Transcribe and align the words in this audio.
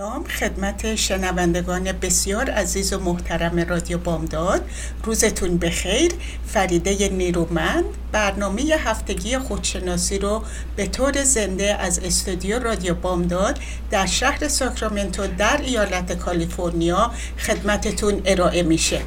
سلام. 0.00 0.24
خدمت 0.24 0.94
شنوندگان 0.94 1.92
بسیار 1.92 2.50
عزیز 2.50 2.92
و 2.92 2.98
محترم 2.98 3.58
رادیو 3.58 3.98
بامداد. 3.98 4.70
روزتون 5.04 5.58
بخیر. 5.58 6.12
فریده 6.46 7.08
نیرومند. 7.08 7.84
برنامه 8.12 8.62
هفتگی 8.62 9.38
خودشناسی 9.38 10.18
رو 10.18 10.42
به 10.76 10.86
طور 10.86 11.24
زنده 11.24 11.74
از 11.74 11.98
استودیو 11.98 12.58
رادیو 12.58 12.94
بامداد 12.94 13.58
در 13.90 14.06
شهر 14.06 14.48
ساکرامنتو 14.48 15.26
در 15.26 15.60
ایالت 15.62 16.12
کالیفرنیا 16.12 17.10
خدمتتون 17.38 18.22
ارائه 18.24 18.62
میشه. 18.62 19.00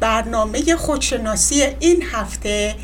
برنامه 0.00 0.76
خودشناسی 0.76 1.62
این 1.80 2.02
هفته 2.12 2.74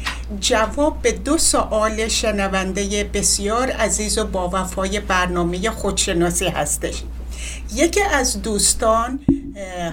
جواب 0.41 1.03
به 1.03 1.13
دو 1.13 1.39
سوال 1.39 2.09
شنونده 2.09 3.05
بسیار 3.05 3.71
عزیز 3.71 4.19
و 4.19 4.25
با 4.25 4.51
وفای 4.53 5.01
برنامه 5.01 5.71
خودشناسی 5.71 6.47
هستش. 6.47 7.03
یکی 7.75 8.03
از 8.03 8.43
دوستان 8.43 9.21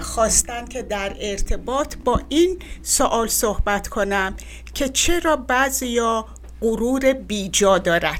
خواستن 0.00 0.64
که 0.64 0.82
در 0.82 1.16
ارتباط 1.20 1.94
با 2.04 2.20
این 2.28 2.58
سوال 2.82 3.28
صحبت 3.28 3.88
کنم 3.88 4.36
که 4.74 4.88
چرا 4.88 5.36
بعضیا 5.36 6.26
غرور 6.60 7.12
بیجا 7.12 7.78
دارن. 7.78 8.16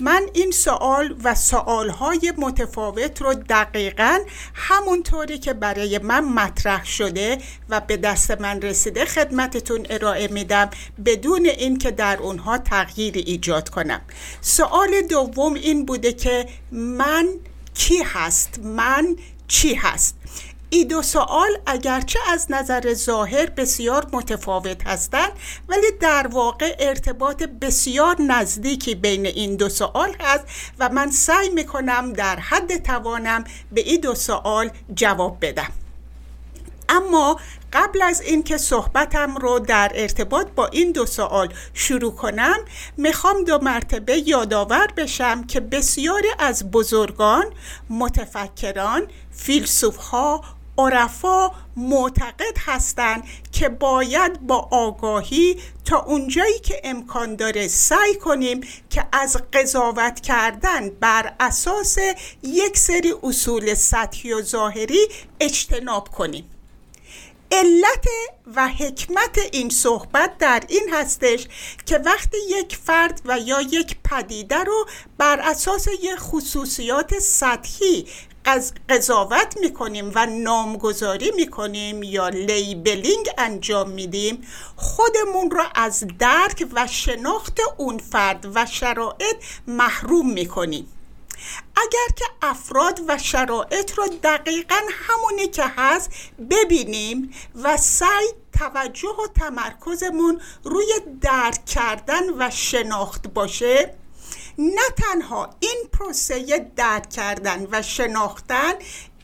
من 0.00 0.22
این 0.34 0.50
سوال 0.50 1.16
و 1.24 1.34
سوالهای 1.34 2.32
متفاوت 2.38 3.22
رو 3.22 3.34
دقیقا 3.34 4.18
همونطوری 4.54 5.38
که 5.38 5.52
برای 5.52 5.98
من 5.98 6.24
مطرح 6.24 6.84
شده 6.84 7.38
و 7.68 7.80
به 7.80 7.96
دست 7.96 8.30
من 8.30 8.62
رسیده 8.62 9.04
خدمتتون 9.04 9.86
ارائه 9.90 10.28
میدم 10.28 10.70
بدون 11.04 11.46
اینکه 11.46 11.90
در 11.90 12.18
اونها 12.18 12.58
تغییری 12.58 13.20
ایجاد 13.20 13.68
کنم. 13.68 14.00
سوال 14.40 15.02
دوم 15.10 15.54
این 15.54 15.86
بوده 15.86 16.12
که 16.12 16.48
من 16.72 17.28
کی 17.74 18.02
هست؟ 18.02 18.58
من 18.58 19.16
چی 19.48 19.74
هست؟ 19.74 20.16
این 20.74 20.88
دو 20.88 21.02
سوال 21.02 21.58
اگرچه 21.66 22.18
از 22.28 22.46
نظر 22.50 22.94
ظاهر 22.94 23.46
بسیار 23.46 24.06
متفاوت 24.12 24.86
هستند 24.86 25.32
ولی 25.68 25.86
در 26.00 26.26
واقع 26.26 26.76
ارتباط 26.78 27.42
بسیار 27.42 28.22
نزدیکی 28.22 28.94
بین 28.94 29.26
این 29.26 29.56
دو 29.56 29.68
سوال 29.68 30.16
هست 30.20 30.44
و 30.78 30.88
من 30.88 31.10
سعی 31.10 31.48
می‌کنم 31.48 32.12
در 32.12 32.36
حد 32.40 32.82
توانم 32.82 33.44
به 33.72 33.80
این 33.80 34.00
دو 34.00 34.14
سوال 34.14 34.70
جواب 34.94 35.38
بدم. 35.40 35.72
اما 36.88 37.40
قبل 37.72 38.02
از 38.02 38.20
اینکه 38.20 38.56
صحبتم 38.56 39.36
رو 39.36 39.58
در 39.58 39.92
ارتباط 39.94 40.46
با 40.46 40.66
این 40.66 40.92
دو 40.92 41.06
سوال 41.06 41.48
شروع 41.74 42.14
کنم 42.14 42.56
می‌خوام 42.96 43.44
دو 43.44 43.58
مرتبه 43.58 44.28
یادآور 44.28 44.86
بشم 44.96 45.44
که 45.44 45.60
بسیاری 45.60 46.28
از 46.38 46.70
بزرگان 46.70 47.44
متفکران 47.90 49.06
فیلسوف 49.30 49.96
ها 49.96 50.53
عرفا 50.78 51.50
معتقد 51.76 52.58
هستند 52.58 53.24
که 53.52 53.68
باید 53.68 54.40
با 54.40 54.68
آگاهی 54.70 55.60
تا 55.84 56.02
اونجایی 56.02 56.58
که 56.58 56.80
امکان 56.84 57.36
داره 57.36 57.68
سعی 57.68 58.14
کنیم 58.14 58.60
که 58.90 59.04
از 59.12 59.36
قضاوت 59.52 60.20
کردن 60.20 60.90
بر 60.90 61.34
اساس 61.40 61.98
یک 62.42 62.78
سری 62.78 63.14
اصول 63.22 63.74
سطحی 63.74 64.32
و 64.32 64.42
ظاهری 64.42 65.08
اجتناب 65.40 66.08
کنیم. 66.08 66.50
علت 67.52 68.04
و 68.54 68.68
حکمت 68.68 69.38
این 69.52 69.70
صحبت 69.70 70.38
در 70.38 70.62
این 70.68 70.90
هستش 70.92 71.46
که 71.86 71.98
وقتی 71.98 72.36
یک 72.48 72.76
فرد 72.76 73.20
و 73.24 73.38
یا 73.38 73.60
یک 73.60 73.96
پدیده 74.04 74.64
رو 74.64 74.86
بر 75.18 75.40
اساس 75.40 75.86
یک 76.02 76.18
خصوصیات 76.18 77.18
سطحی 77.18 78.06
قضاوت 78.88 79.56
می‌کنیم 79.60 80.12
و 80.14 80.26
نامگذاری 80.26 81.30
می‌کنیم 81.36 82.02
یا 82.02 82.28
لیبلینگ 82.28 83.28
انجام 83.38 83.90
میدیم 83.90 84.46
خودمون 84.76 85.50
را 85.50 85.64
از 85.74 86.04
درک 86.18 86.66
و 86.74 86.86
شناخت 86.86 87.60
اون 87.76 87.98
فرد 87.98 88.46
و 88.54 88.66
شرایط 88.66 89.36
محروم 89.66 90.30
می‌کنیم. 90.30 90.88
اگر 91.76 92.14
که 92.16 92.24
افراد 92.42 93.00
و 93.08 93.18
شرایط 93.18 93.98
رو 93.98 94.06
دقیقا 94.22 94.80
همونی 94.90 95.46
که 95.46 95.64
هست 95.76 96.10
ببینیم 96.50 97.34
و 97.54 97.76
سعی 97.76 98.28
توجه 98.58 99.08
و 99.08 99.26
تمرکزمون 99.40 100.40
روی 100.64 100.86
درک 101.20 101.64
کردن 101.64 102.22
و 102.38 102.50
شناخت 102.50 103.28
باشه 103.28 103.94
نه 104.58 104.82
تنها 104.96 105.50
این 105.60 105.84
پروسه 105.92 106.70
درک 106.76 107.10
کردن 107.10 107.66
و 107.72 107.82
شناختن 107.82 108.72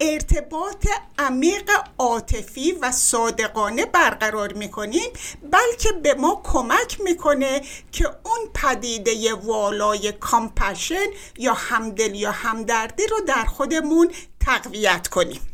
ارتباط 0.00 0.86
عمیق 1.18 1.70
عاطفی 1.98 2.72
و 2.72 2.92
صادقانه 2.92 3.86
برقرار 3.86 4.52
می‌کنیم 4.52 5.10
بلکه 5.42 5.92
به 6.02 6.14
ما 6.14 6.40
کمک 6.44 7.00
می‌کنه 7.00 7.62
که 7.92 8.06
اون 8.06 8.38
پدیده 8.54 9.34
والای 9.34 10.12
کامپشن 10.12 11.06
یا 11.38 11.54
همدل 11.54 12.14
یا 12.14 12.30
همدردی 12.30 13.06
رو 13.06 13.20
در 13.20 13.44
خودمون 13.44 14.12
تقویت 14.40 15.08
کنیم. 15.08 15.49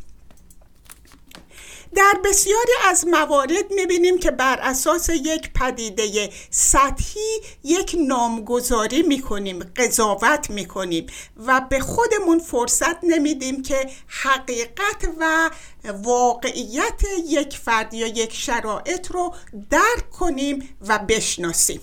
در 1.94 2.20
بسیاری 2.24 2.72
از 2.84 3.06
موارد 3.06 3.70
می‌بینیم 3.70 4.18
که 4.18 4.30
بر 4.30 4.58
اساس 4.60 5.08
یک 5.08 5.52
پدیده 5.52 6.30
سطحی 6.50 7.40
یک 7.64 7.96
نامگذاری 7.98 9.02
می‌کنیم 9.02 9.72
قضاوت 9.76 10.50
می‌کنیم 10.50 11.06
و 11.36 11.60
به 11.70 11.80
خودمون 11.80 12.38
فرصت 12.38 13.04
نمیدیم 13.04 13.62
که 13.62 13.90
حقیقت 14.06 15.08
و 15.18 15.50
واقعیت 15.84 17.02
یک 17.26 17.56
فرد 17.56 17.94
یا 17.94 18.06
یک 18.06 18.34
شرایط 18.34 19.10
رو 19.10 19.34
درک 19.70 20.10
کنیم 20.10 20.76
و 20.80 20.98
بشناسیم. 20.98 21.80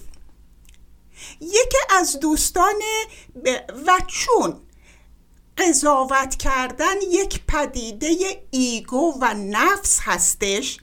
یکی 1.41 1.77
از 1.89 2.19
دوستان 2.19 2.73
و 3.87 3.99
چون 4.07 4.59
قضاوت 5.57 6.35
کردن 6.35 7.01
یک 7.11 7.41
پدیده 7.47 8.15
ایگو 8.51 9.13
و 9.21 9.33
نفس 9.33 9.99
هستش. 10.01 10.77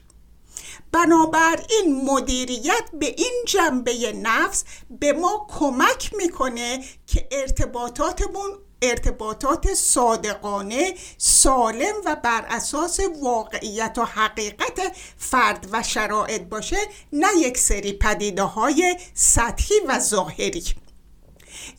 بنابراین 0.91 2.05
مدیریت 2.05 2.83
به 2.93 3.05
این 3.05 3.43
جنبه 3.47 4.11
نفس 4.11 4.63
به 4.89 5.13
ما 5.13 5.47
کمک 5.59 6.13
می‌کنه 6.13 6.83
که 7.07 7.27
ارتباطاتمون 7.31 8.51
ارتباطات 8.81 9.73
صادقانه 9.73 10.93
سالم 11.17 11.93
و 12.05 12.15
بر 12.23 12.45
اساس 12.49 12.99
واقعیت 13.21 13.97
و 13.97 14.05
حقیقت 14.05 14.95
فرد 15.17 15.67
و 15.71 15.83
شرایط 15.83 16.41
باشه 16.41 16.77
نه 17.13 17.27
یک 17.37 17.57
سری 17.57 17.93
پدیده 17.93 18.43
های 18.43 18.97
سطحی 19.13 19.75
و 19.87 19.99
ظاهری. 19.99 20.63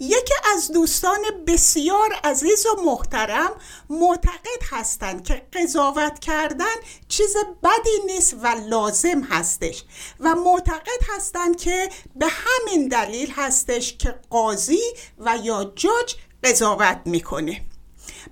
یکی 0.01 0.35
از 0.55 0.73
دوستان 0.73 1.21
بسیار 1.47 2.13
عزیز 2.25 2.67
و 2.67 2.83
محترم 2.83 3.51
معتقد 3.91 4.63
هستند 4.71 5.25
که 5.25 5.47
قضاوت 5.53 6.19
کردن 6.19 6.75
چیز 7.09 7.37
بدی 7.63 8.07
نیست 8.07 8.35
و 8.43 8.47
لازم 8.69 9.21
هستش 9.21 9.85
و 10.21 10.35
معتقد 10.35 11.01
هستند 11.17 11.57
که 11.57 11.89
به 12.17 12.27
همین 12.29 12.89
دلیل 12.89 13.33
هستش 13.37 13.97
که 13.97 14.15
قاضی 14.31 14.83
و 15.19 15.39
یا 15.43 15.73
جاج 15.77 16.15
قضاوت 16.45 17.01
می‌کنه. 17.05 17.63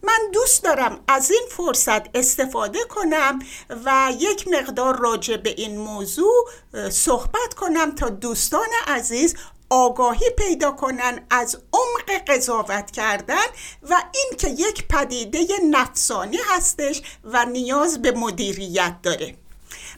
من 0.02 0.30
دوست 0.32 0.64
دارم 0.64 1.04
از 1.08 1.30
این 1.30 1.42
فرصت 1.50 2.16
استفاده 2.16 2.78
کنم 2.84 3.38
و 3.84 4.12
یک 4.18 4.48
مقدار 4.48 4.96
راجع 4.96 5.36
به 5.36 5.50
این 5.50 5.78
موضوع 5.78 6.50
صحبت 6.90 7.54
کنم 7.56 7.94
تا 7.94 8.08
دوستان 8.08 8.68
عزیز 8.86 9.34
آگاهی 9.70 10.30
پیدا 10.30 10.70
کنن 10.70 11.26
از 11.30 11.56
عمق 11.72 12.22
قضاوت 12.28 12.90
کردن 12.90 13.46
و 13.90 14.02
اینکه 14.14 14.48
یک 14.48 14.88
پدیده 14.88 15.46
نفسانی 15.70 16.38
هستش 16.46 17.02
و 17.24 17.44
نیاز 17.44 18.02
به 18.02 18.12
مدیریت 18.12 18.94
داره. 19.02 19.34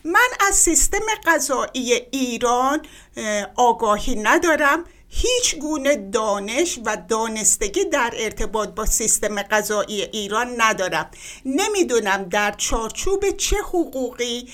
من 0.05 0.29
از 0.49 0.55
سیستم 0.55 1.07
قضایی 1.27 1.93
ایران 1.93 2.87
آگاهی 3.57 4.15
ندارم. 4.15 4.85
هیچ 5.15 5.57
گونه 5.57 5.97
دانش 5.97 6.79
و 6.85 6.97
دانستگی 7.09 7.85
در 7.85 8.15
ارتباط 8.17 8.69
با 8.69 8.87
سیستم 8.87 9.43
غذایی 9.43 10.03
ایران 10.03 10.55
ندارم. 10.61 11.11
نمی‌دونم 11.45 12.25
در 12.25 12.55
چارچوب 12.57 13.31
چه 13.31 13.57
حقوقی 13.57 14.49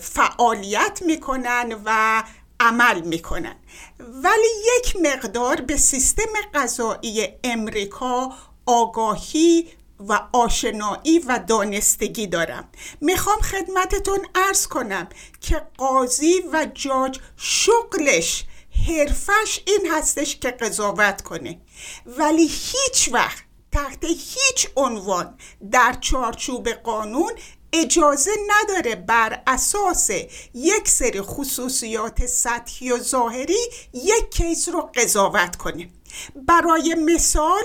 فعالیت 0.00 1.02
می‌کنن 1.06 1.76
و 1.84 2.22
عمل 2.64 3.00
می‌کنن. 3.00 3.56
ولی 3.98 4.48
یک 4.76 4.96
مقدار 5.02 5.60
به 5.60 5.76
سیستم 5.76 6.32
غذایی 6.54 7.28
امریکا 7.44 8.32
آگاهی 8.66 9.68
و 10.08 10.20
آشنایی 10.32 11.18
و 11.18 11.38
دانستگی 11.46 12.26
دارم. 12.26 12.68
می‌خوام 13.00 13.40
خدمتتون 13.40 14.18
ارز 14.34 14.66
کنم 14.66 15.08
که 15.40 15.66
قاضی 15.78 16.42
و 16.52 16.66
جاج 16.74 17.20
شغلش 17.36 18.44
حرفش 18.88 19.60
این 19.66 19.92
هستش 19.92 20.36
که 20.36 20.50
قضاوت 20.50 21.22
کنه. 21.22 21.60
ولی 22.06 22.46
هیچ 22.46 23.10
وقت 23.12 23.44
تحت 23.72 24.04
هیچ 24.04 24.68
عنوان 24.76 25.38
در 25.70 25.96
چارچوب 26.00 26.68
قانون 26.68 27.32
اجازه 27.74 28.30
نداره 28.48 28.94
بر 28.94 29.42
اساس 29.46 30.10
یک 30.54 30.88
سری 30.88 31.20
خصوصیات 31.20 32.26
سطحی 32.26 32.92
و 32.92 32.98
ظاهری 32.98 33.68
یک 33.94 34.30
کیس 34.30 34.68
رو 34.68 34.90
قضاوت 34.94 35.56
کنه 35.56 35.88
برای 36.36 36.94
مثال 36.94 37.62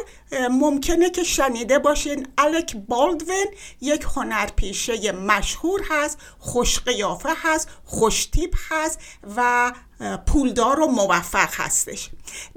ممکنه 0.51 1.09
که 1.09 1.23
شنیده 1.23 1.79
باشین 1.79 2.27
الک 2.37 2.75
بالدوین 2.75 3.47
یک 3.81 4.05
هنرپیشه 4.15 5.11
مشهور 5.11 5.81
هست 5.89 6.17
خوش 6.39 6.79
قیافه 6.79 7.29
هست 7.35 7.67
خوش 7.85 8.25
تیپ 8.25 8.55
هست 8.69 8.99
و 9.35 9.71
پولدار 10.27 10.79
و 10.79 10.87
موفق 10.87 11.49
هستش. 11.53 12.09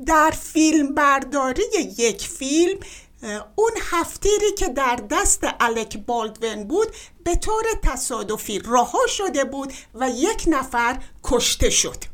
در 0.06 0.30
فیلم 0.30 0.94
برداری 0.94 1.62
یک 1.98 2.28
فیلم 2.28 2.80
اون 3.56 3.72
هفتیری 3.82 4.52
که 4.58 4.68
در 4.68 4.96
دست 5.10 5.40
الک 5.60 5.98
بالدوین 5.98 6.64
بود 6.64 6.88
به 7.24 7.36
طور 7.36 7.64
تصادفی 7.82 8.58
رها 8.58 9.06
شده 9.08 9.44
بود 9.44 9.72
و 9.94 10.10
یک 10.10 10.44
نفر 10.46 11.02
کشته 11.24 11.70
شد. 11.70 12.04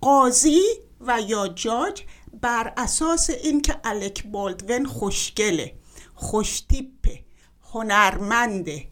قاضی 0.00 0.62
و 1.00 1.20
یا 1.20 1.48
جاج 1.48 2.02
بر 2.40 2.72
اساس 2.76 3.30
اینکه 3.30 3.76
الک 3.84 4.26
بالدوین 4.26 4.86
خوشگله 4.86 5.74
خوشتیپه 6.14 7.24
هنرمنده 7.72 8.88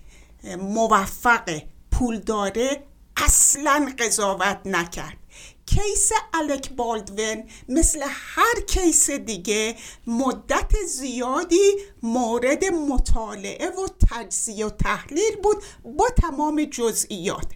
موفق 0.59 1.63
پول 1.91 2.19
داره 2.19 2.85
اصلا 3.17 3.93
قضاوت 3.99 4.61
نکرد. 4.65 5.24
کیس 5.67 6.11
الک 6.35 6.71
بالدوین 6.71 7.51
مثل 7.69 8.03
هر 8.05 8.61
کیس 8.69 9.11
دیگه 9.11 9.77
مدت 10.07 10.73
زیادی 10.89 11.73
مورد 12.03 12.65
مطالعه 12.65 13.69
و 13.69 13.89
تجزیه 14.11 14.67
و 14.67 14.71
تحلیل 14.71 15.37
بود 15.43 15.63
با 15.85 16.09
تمام 16.09 16.65
جزئیات. 16.65 17.47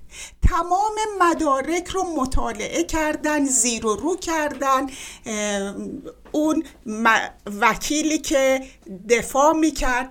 تمام 0.48 0.94
مدارک 1.20 1.88
رو 1.88 2.02
مطالعه 2.02 2.84
کردن 2.84 3.44
زیر 3.44 3.86
و 3.86 3.96
رو 3.96 4.16
کردن. 4.16 4.86
اون 6.32 6.64
وکیلی 7.60 8.18
که 8.18 8.60
دفاع 9.08 9.52
می‌کرد 9.52 10.10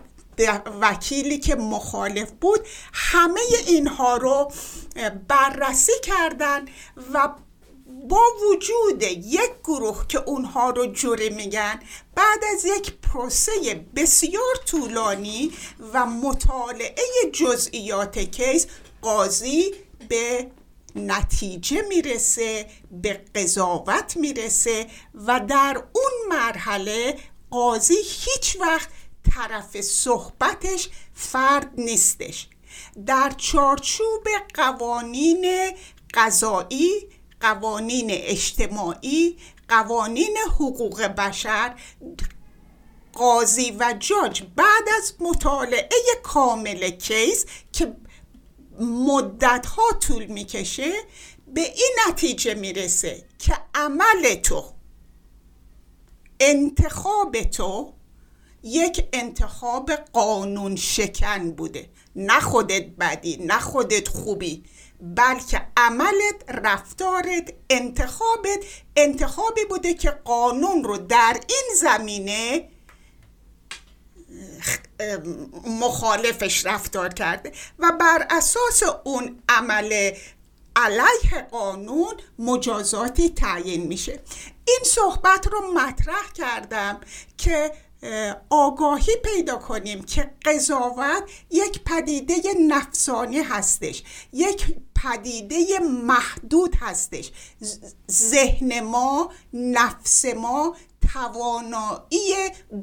وکیلی 0.81 1.39
که 1.39 1.55
مخالف 1.55 2.31
بود 2.31 2.59
همه 2.93 3.39
اینها 3.67 4.17
رو 4.17 4.51
بررسی 5.27 5.91
کردن 6.03 6.65
و 7.13 7.29
با 8.09 8.21
وجود 8.49 9.03
یک 9.03 9.51
گروه 9.63 10.07
که 10.07 10.19
اونها 10.25 10.69
رو 10.69 10.85
جوره 10.85 11.29
میگن 11.29 11.79
بعد 12.15 12.39
از 12.53 12.65
یک 12.65 12.93
پروسه 12.93 13.85
بسیار 13.95 14.55
طولانی 14.65 15.51
و 15.93 16.05
مطالعه 16.05 17.03
جزئیات 17.33 18.19
کیس 18.19 18.67
قاضی 19.01 19.73
به 20.09 20.51
نتیجه 20.95 21.81
می‌رسه 21.81 22.65
به 22.91 23.13
قضاوت 23.35 24.17
می‌رسه 24.17 24.87
و 25.27 25.39
در 25.47 25.83
اون 25.93 26.37
مرحله 26.37 27.17
قاضی 27.51 27.97
هیچ 28.03 28.57
وقت 28.59 28.89
طرف 29.31 29.81
صحبتش 29.81 30.89
فرد 31.13 31.71
نیستش. 31.77 32.47
در 33.05 33.33
چارچوب 33.37 34.27
قوانین 34.53 35.71
قضایی 36.13 37.09
قوانین 37.41 38.07
اجتماعی 38.11 39.37
قوانین 39.67 40.37
حقوق 40.55 41.01
بشر 41.01 41.75
قاضی 43.13 43.71
و 43.79 43.95
جاج 43.99 44.43
بعد 44.55 44.83
از 44.97 45.13
مطالعه 45.19 45.89
کامل 46.23 46.89
کیس 46.89 47.45
که 47.71 47.97
مدت 48.79 49.65
ها 49.65 49.91
طول 49.91 50.25
می‌کشه 50.25 50.91
به 51.47 51.61
این 51.61 51.95
نتیجه 52.07 52.53
می‌رسه 52.53 53.25
که 53.39 53.57
عمل 53.75 54.35
تو 54.35 54.63
انتخاب 56.39 57.41
تو 57.41 57.93
یک 58.63 59.07
انتخاب 59.13 59.91
قانون 59.91 60.75
شکن 60.75 61.51
بوده. 61.51 61.89
نه 62.15 62.39
خودت 62.39 62.85
بدی 62.99 63.37
نه 63.37 63.59
خودت 63.59 64.07
خوبی. 64.07 64.63
بلکه 65.01 65.67
عملت 65.77 66.43
رفتارت 66.47 67.53
انتخابت 67.69 68.59
انتخابی 68.95 69.65
بوده 69.65 69.93
که 69.93 70.09
قانون 70.09 70.83
رو 70.83 70.97
در 70.97 71.39
این 71.49 71.75
زمینه 71.75 72.69
مخالفش 75.65 76.65
رفتار 76.65 77.13
کرده 77.13 77.51
و 77.79 77.91
بر 77.99 78.27
اساس 78.29 78.83
اون 79.03 79.43
عمل 79.49 80.11
علیه 80.75 81.47
قانون 81.51 82.13
مجازاتی 82.39 83.29
تعیین 83.29 83.87
میشه. 83.87 84.19
این 84.67 84.79
صحبت 84.85 85.47
رو 85.47 85.73
مطرح 85.73 86.31
کردم 86.33 86.99
که 87.37 87.71
آگاهی 88.49 89.15
پیدا 89.23 89.55
کنیم 89.55 90.03
که 90.03 90.31
قضاوت 90.45 91.23
یک 91.49 91.83
پدیده 91.83 92.35
نفسانی 92.67 93.39
هستش 93.39 94.03
یک 94.33 94.75
پدیده 94.95 95.79
محدود 95.79 96.75
هستش. 96.75 97.31
ذهن 98.11 98.79
ما 98.79 99.31
نفس 99.53 100.25
ما 100.25 100.75
توانایی 101.13 102.33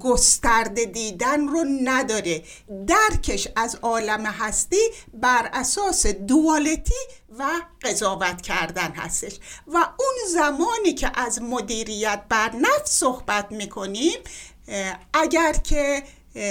گسترده 0.01 0.85
دیدن 0.85 1.49
رو 1.49 1.65
نداره. 1.85 2.45
درکش 2.87 3.49
از 3.57 3.77
عالم 3.83 4.27
هستی 4.27 4.91
بر 5.15 5.51
اساس 5.53 6.07
دوالتی 6.07 6.95
و 7.39 7.51
قضاوت 7.83 8.43
کردن 8.43 8.91
هستش. 8.91 9.39
و 9.67 9.77
اون 9.77 10.33
زمانی 10.33 10.95
که 10.95 11.11
از 11.15 11.43
مدیریت 11.43 12.23
بر 12.29 12.57
نفس 12.57 12.91
صحبت 12.99 13.53
می‌کنیم 13.53 14.19
اگر 15.13 15.53
که 15.53 16.03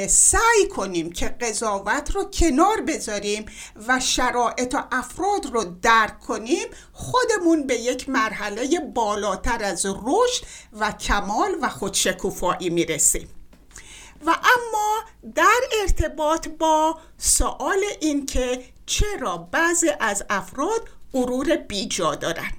سعی 0.08 0.68
کنیم 0.76 1.12
که 1.12 1.28
قضاوت 1.28 2.12
رو 2.12 2.24
کنار 2.24 2.82
بذاریم 2.82 3.46
و 3.88 4.00
شرایط 4.00 4.76
و 4.76 4.84
افراد 4.92 5.46
رو 5.54 5.64
درک 5.82 6.20
کنیم 6.20 6.68
خودمون 6.94 7.68
به 7.68 7.76
یک 7.76 8.10
مرحله 8.10 8.80
بالاتر 8.96 9.64
از 9.64 9.86
رشد 9.86 10.46
و 10.74 10.92
کمال 10.92 11.56
و 11.62 11.70
خودشکوفایی 11.70 12.70
می‌رسیم. 12.70 13.30
و 14.26 14.30
اما 14.30 15.04
در 15.36 15.60
ارتباط 15.82 16.48
با 16.48 16.98
سوال 17.18 17.84
این 18.02 18.26
که 18.26 18.64
چرا 18.86 19.38
بعضی 19.38 19.90
از 20.00 20.24
افراد 20.30 20.90
غرور 21.14 21.56
بیجا 21.56 22.16
دارن؟ 22.16 22.52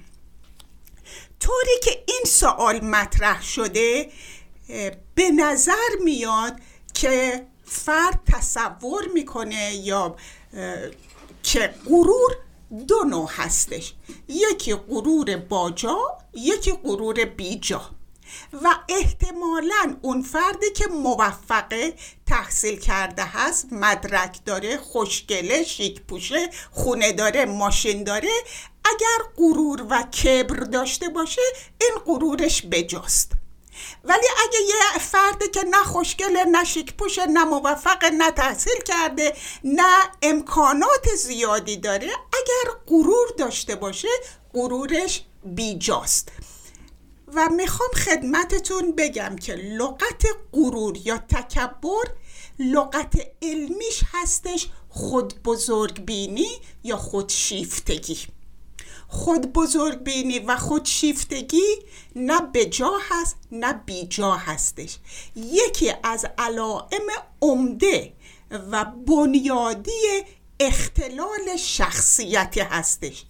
طوری 1.40 1.80
که 1.82 2.04
این 2.06 2.22
سوال 2.26 2.84
مطرح 2.84 3.42
شده 3.42 4.10
به 5.14 5.30
نظر 5.36 5.96
میاد 6.04 6.60
که 6.94 7.46
فرد 7.64 8.20
تصور 8.32 9.08
می‌کنه 9.14 9.74
یا 9.74 10.16
که 11.42 11.74
غرور 11.86 12.36
دو 12.88 13.04
نوع 13.04 13.30
هستش. 13.32 13.94
یکی 14.28 14.74
غرور 14.74 15.36
باجا 15.36 15.98
یکی 16.34 16.72
غرور 16.72 17.24
بیجا. 17.24 17.90
و 18.62 18.74
احتمالا 18.88 19.96
اون 20.02 20.22
فردی 20.22 20.70
که 20.76 20.86
موفقه 20.86 21.94
تحصیل 22.26 22.78
کرده 22.78 23.24
هست 23.24 23.72
مدرک 23.72 24.38
داره 24.44 24.76
خوشگله 24.76 25.64
شیک 25.64 26.00
پوشه 26.02 26.50
خونه 26.70 27.12
داره 27.12 27.44
ماشین 27.44 28.04
داره 28.04 28.32
اگر 28.84 29.30
غرور 29.36 29.86
و 29.90 30.02
کبر 30.02 30.56
داشته 30.56 31.08
باشه 31.08 31.42
این 31.80 31.98
غرورش 32.06 32.62
بجاست. 32.70 33.32
ولی 34.04 34.26
اگه 34.44 34.58
یه 34.68 34.98
فرد 34.98 35.50
که 35.50 35.62
نه 35.62 35.84
خوشگله 35.84 36.44
نه 36.44 36.64
شیک 36.64 36.94
پوشه 36.94 37.26
نه 37.26 37.44
موفق 37.44 38.04
نه 38.04 38.30
تحصیل 38.30 38.82
کرده 38.86 39.36
نه 39.64 39.96
امکانات 40.22 41.14
زیادی 41.16 41.76
داره 41.76 42.06
اگر 42.06 42.72
غرور 42.86 43.28
داشته 43.38 43.74
باشه 43.74 44.08
غرورش 44.54 45.24
بیجاست. 45.44 46.28
و 47.34 47.48
می‌خوام 47.48 47.90
خدمتتون 47.90 48.92
بگم 48.92 49.36
که 49.36 49.54
لغت 49.54 50.26
غرور 50.52 50.96
یا 51.04 51.18
تکبر 51.18 52.04
لغت 52.58 53.14
علمیش 53.42 54.00
هستش 54.12 54.68
خود 54.88 55.42
بزرگ 55.42 56.04
بینی 56.04 56.60
یا 56.84 56.96
خودشیفتگی. 56.96 58.18
خود 59.14 59.52
بزرگ 59.52 59.98
بینی 59.98 60.38
و 60.38 60.56
خودشیفتگی 60.56 61.76
نه 62.16 62.40
به 62.52 62.66
جا 62.66 62.92
هست 63.10 63.36
نه 63.52 63.72
بی 63.72 64.06
جا 64.06 64.32
هستش. 64.32 64.98
یکی 65.36 65.92
از 66.02 66.26
علائم 66.38 67.06
عمده 67.42 68.12
و 68.50 68.84
بنیادی 68.84 70.22
اختلال 70.60 71.56
شخصیتی 71.58 72.60
هستش. 72.60 73.24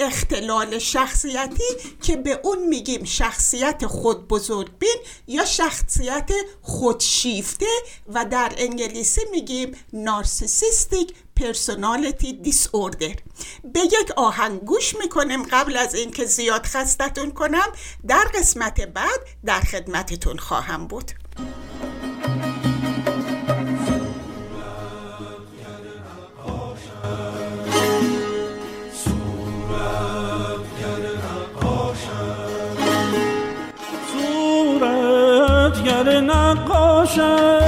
اختلال 0.00 0.78
شخصیتی 0.78 1.64
که 2.02 2.16
به 2.16 2.40
اون 2.44 2.68
میگیم 2.68 3.04
شخصیت 3.04 3.86
خود 3.86 4.28
بزرگبین 4.28 4.96
یا 5.26 5.44
شخصیت 5.44 6.30
خودشیفته 6.62 7.66
و 8.08 8.24
در 8.24 8.52
انگلیسی 8.56 9.20
میگیم 9.30 9.76
نارسیسیستیک 9.92 11.14
پرسونالیتی 11.36 12.32
دیس 12.32 12.68
اوردر 12.72 13.14
به 13.64 13.80
یک 13.80 14.10
آهنگ 14.16 14.60
گوش 14.60 14.96
می‌کنیم 14.96 15.42
قبل 15.42 15.76
از 15.76 15.94
اینکه 15.94 16.24
زیاد 16.24 16.66
خستتون 16.66 17.30
کنم 17.30 17.72
در 18.06 18.24
قسمت 18.34 18.80
بعد 18.80 19.20
در 19.44 19.60
خدمتتون 19.60 20.38
خواهم 20.38 20.86
بود. 20.86 21.12
گر 35.88 36.20
نقاشم 36.20 37.60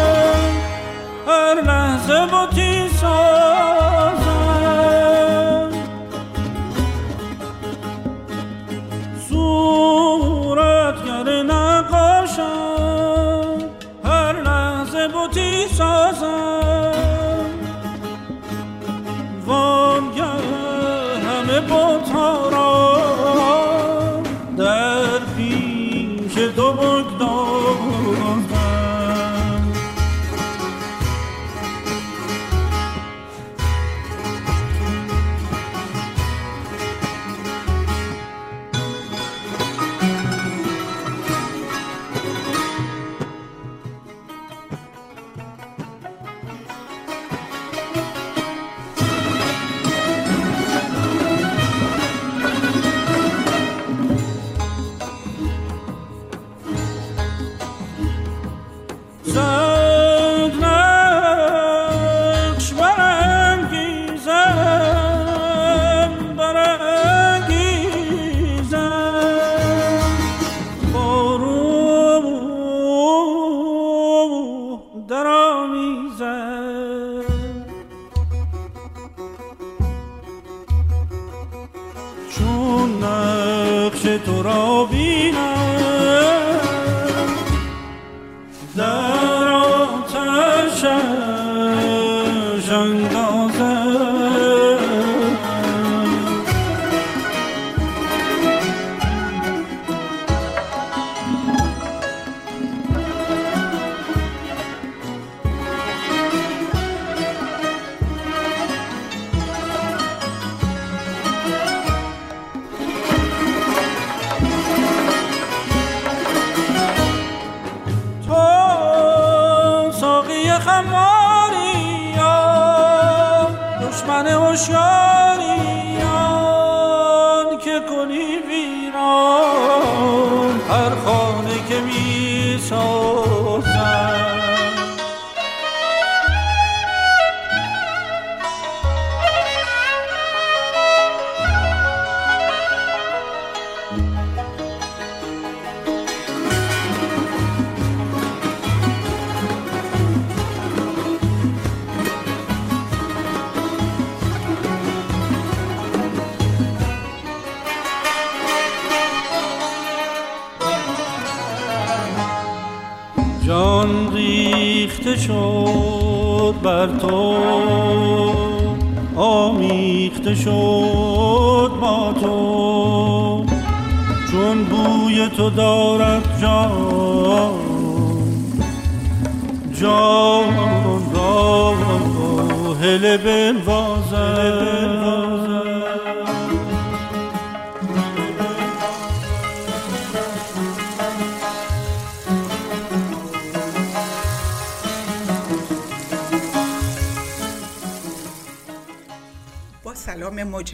هر 1.26 1.54
لحظه 1.62 2.26
بوتی 2.26 2.69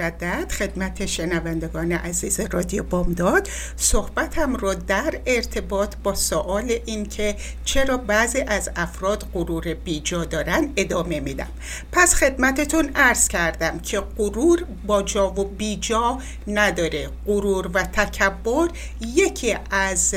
مجدد 0.07 0.53
خدمت 0.53 1.07
شنوندگان 1.07 1.93
عزیز 1.93 2.41
رادیو 2.41 2.83
بامداد. 2.83 3.49
صحبتم 3.77 4.57
رو 4.57 4.75
در 4.75 5.21
ارتباط 5.27 5.95
با 6.03 6.15
سوال 6.15 6.79
این 6.87 7.07
که 7.07 7.37
چرا 7.65 7.97
بعضی 7.97 8.41
از 8.41 8.71
افراد 8.77 9.27
غرور 9.35 9.75
بیجا 9.75 10.25
دارن 10.25 10.73
ادامه 10.77 11.21
میدم. 11.21 11.49
پس 11.93 12.15
خدمتتون 12.15 12.91
عرض 12.95 13.29
کردم 13.29 13.79
که 13.79 14.01
غرور 14.19 14.65
با 14.87 15.03
جا 15.03 15.31
و 15.31 15.45
بیجا 15.45 16.19
نداره. 16.49 17.09
غرور 17.27 17.71
و 17.75 17.83
تکبر 17.83 18.69
یکی 19.01 19.57
از 19.71 20.15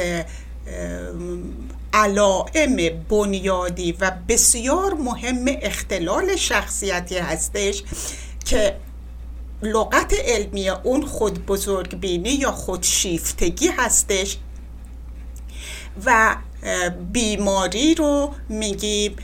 علائم 1.94 3.06
بنیادی 3.10 3.92
و 3.92 4.12
بسیار 4.28 4.94
مهم 4.94 5.46
اختلال 5.62 6.36
شخصیتی 6.36 7.18
هستش 7.18 7.84
که 8.46 8.76
لغت 9.62 10.14
علمی 10.26 10.70
اون 10.70 11.06
خود 11.06 11.46
بزرگبینی 11.46 12.30
یا 12.30 12.52
خودشیفتگی 12.52 13.68
هستش 13.68 14.38
و 16.06 16.36
بیماری 17.12 17.96
رو 17.96 18.34
میگیم 18.50 19.16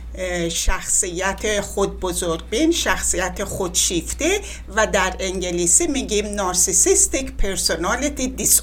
شخصیت 0.51 1.61
خود 1.61 1.99
بزرگبین 1.99 2.71
شخصیت 2.71 3.43
خودشیفته 3.43 4.41
و 4.75 4.87
در 4.87 5.15
انگلیسی 5.19 5.87
میگیم 5.87 6.25
نارسیسیستیک 6.25 7.31
پرسونالیتی 7.31 8.27
دیس 8.27 8.61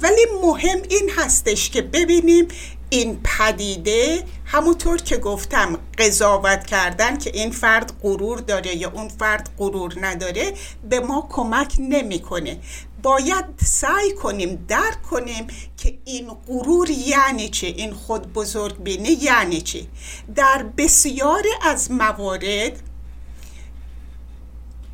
ولی 0.00 0.26
مهم 0.42 0.78
این 0.88 1.10
هستش 1.16 1.70
که 1.70 1.82
ببینیم 1.82 2.48
این 2.90 3.20
پدیده 3.24 4.22
همونطور 4.52 4.96
که 4.96 5.16
گفتم 5.16 5.78
قضاوت 5.98 6.66
کردن 6.66 7.18
که 7.18 7.30
این 7.34 7.50
فرد 7.50 7.92
غرور 8.02 8.38
داره 8.38 8.76
یا 8.76 8.90
اون 8.90 9.08
فرد 9.08 9.50
غرور 9.58 9.94
نداره 10.00 10.54
به 10.90 11.00
ما 11.00 11.26
کمک 11.30 11.76
نمی‌کنه. 11.78 12.60
باید 13.02 13.44
سعی 13.64 14.12
کنیم 14.12 14.64
درک 14.68 15.02
کنیم 15.02 15.46
که 15.76 15.98
این 16.04 16.28
غرور 16.48 16.90
یعنی 16.90 17.48
چه 17.48 17.66
این 17.66 17.92
خود 17.92 18.32
بزرگ 18.32 18.82
بینه 18.82 19.10
یعنی 19.10 19.60
چه. 19.60 19.86
در 20.34 20.66
بسیاری 20.76 21.48
از 21.62 21.90
موارد 21.90 22.82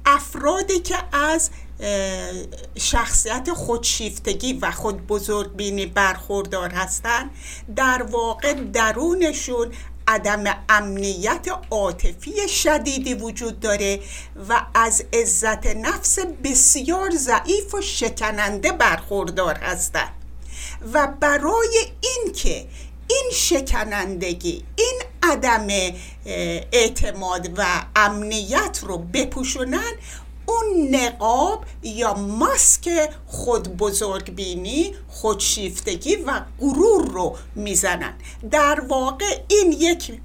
افرادی 0.06 0.78
که 0.78 0.96
از 1.12 1.50
شخصیت 2.78 3.52
خودشیفتگی 3.52 4.52
و 4.52 4.71
خود 4.71 5.06
بزرگ 5.06 5.56
بینی 5.56 5.87
برخوردار 5.87 6.71
هستند 6.71 7.30
در 7.76 8.02
واقع 8.02 8.54
درونشون 8.54 9.73
عدم 10.09 10.45
امنیت 10.68 11.49
عاطفی 11.71 12.49
شدیدی 12.49 13.14
وجود 13.14 13.61
داره 13.61 14.00
و 14.49 14.66
از 14.75 15.04
عزت 15.12 15.66
نفس 15.66 16.18
بسیار 16.45 17.11
ضعیف 17.11 17.75
و 17.75 17.80
شکننده 17.80 18.73
برخوردار 18.73 19.54
هستند 19.54 20.12
و 20.92 21.06
برای 21.21 21.87
اینکه 22.00 22.66
این 23.09 23.30
شکنندگی 23.33 24.64
این 24.76 25.02
عدم 25.23 25.66
اعتماد 26.73 27.59
و 27.59 27.64
امنیت 27.97 28.80
رو 28.83 28.99
بپوشونن 28.99 29.92
اون 30.47 30.95
نقاب 30.95 31.65
یا 31.83 32.15
ماسک 32.15 33.11
خود 33.26 33.76
بزرگ 33.76 34.35
بینی 34.35 34.95
خودشیفتگی 35.09 36.17
و 36.17 36.41
غرور 36.61 37.11
رو 37.11 37.37
می‌زنن 37.55 38.15
در 38.50 38.81
واقع 38.88 39.38
این 39.49 39.73
یک 39.73 40.21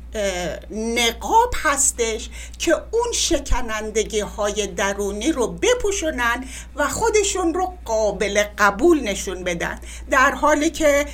نقاب 0.72 1.54
هستش 1.64 2.30
که 2.60 2.74
اون 2.74 3.12
شکنندگی 3.14 4.20
های 4.20 4.68
درونی 4.68 5.32
رو 5.32 5.48
بپوشونن 5.48 6.46
و 6.76 6.90
خودشون 6.90 7.54
رو 7.54 7.74
قابل 7.86 8.44
قبول 8.58 9.04
نشون 9.04 9.44
بدن. 9.44 9.80
در 10.12 10.32
حالی 10.32 10.70
که 10.70 11.06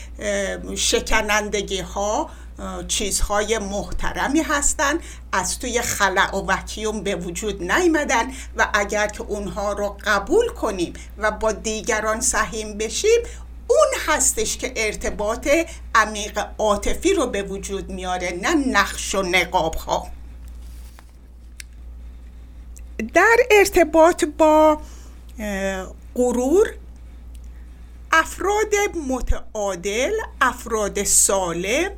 شکنندگی 0.75 1.79
ها 1.79 2.29
چیزهای 2.87 3.57
محترمی 3.57 4.41
هستند 4.41 4.99
از 5.31 5.59
توی 5.59 5.81
خلع 5.81 6.35
و 6.35 6.45
وکیوم 6.45 7.03
به 7.03 7.15
وجود 7.15 7.71
نیمدن 7.71 8.31
و 8.57 8.69
اگر 8.73 9.07
که 9.07 9.21
اونها 9.21 9.73
رو 9.73 9.97
قبول 10.05 10.49
کنیم 10.49 10.93
و 11.17 11.31
با 11.31 11.51
دیگران 11.51 12.21
سهیم 12.21 12.77
بشیم 12.77 13.19
اون 13.67 13.87
هستش 14.07 14.57
که 14.57 14.73
ارتباط 14.75 15.49
عمیق 15.95 16.47
عاطفی 16.57 17.13
رو 17.13 17.27
به 17.27 17.43
وجود 17.43 17.89
میاره 17.89 18.39
نه 18.41 18.53
نقش 18.53 19.15
و 19.15 19.21
نقاب 19.21 19.75
ها 19.75 20.07
در 23.13 23.37
ارتباط 23.51 24.25
با 24.25 24.81
غرور 26.15 26.73
افراد 28.11 28.73
متعادل 29.07 30.11
افراد 30.41 31.03
سالم 31.03 31.91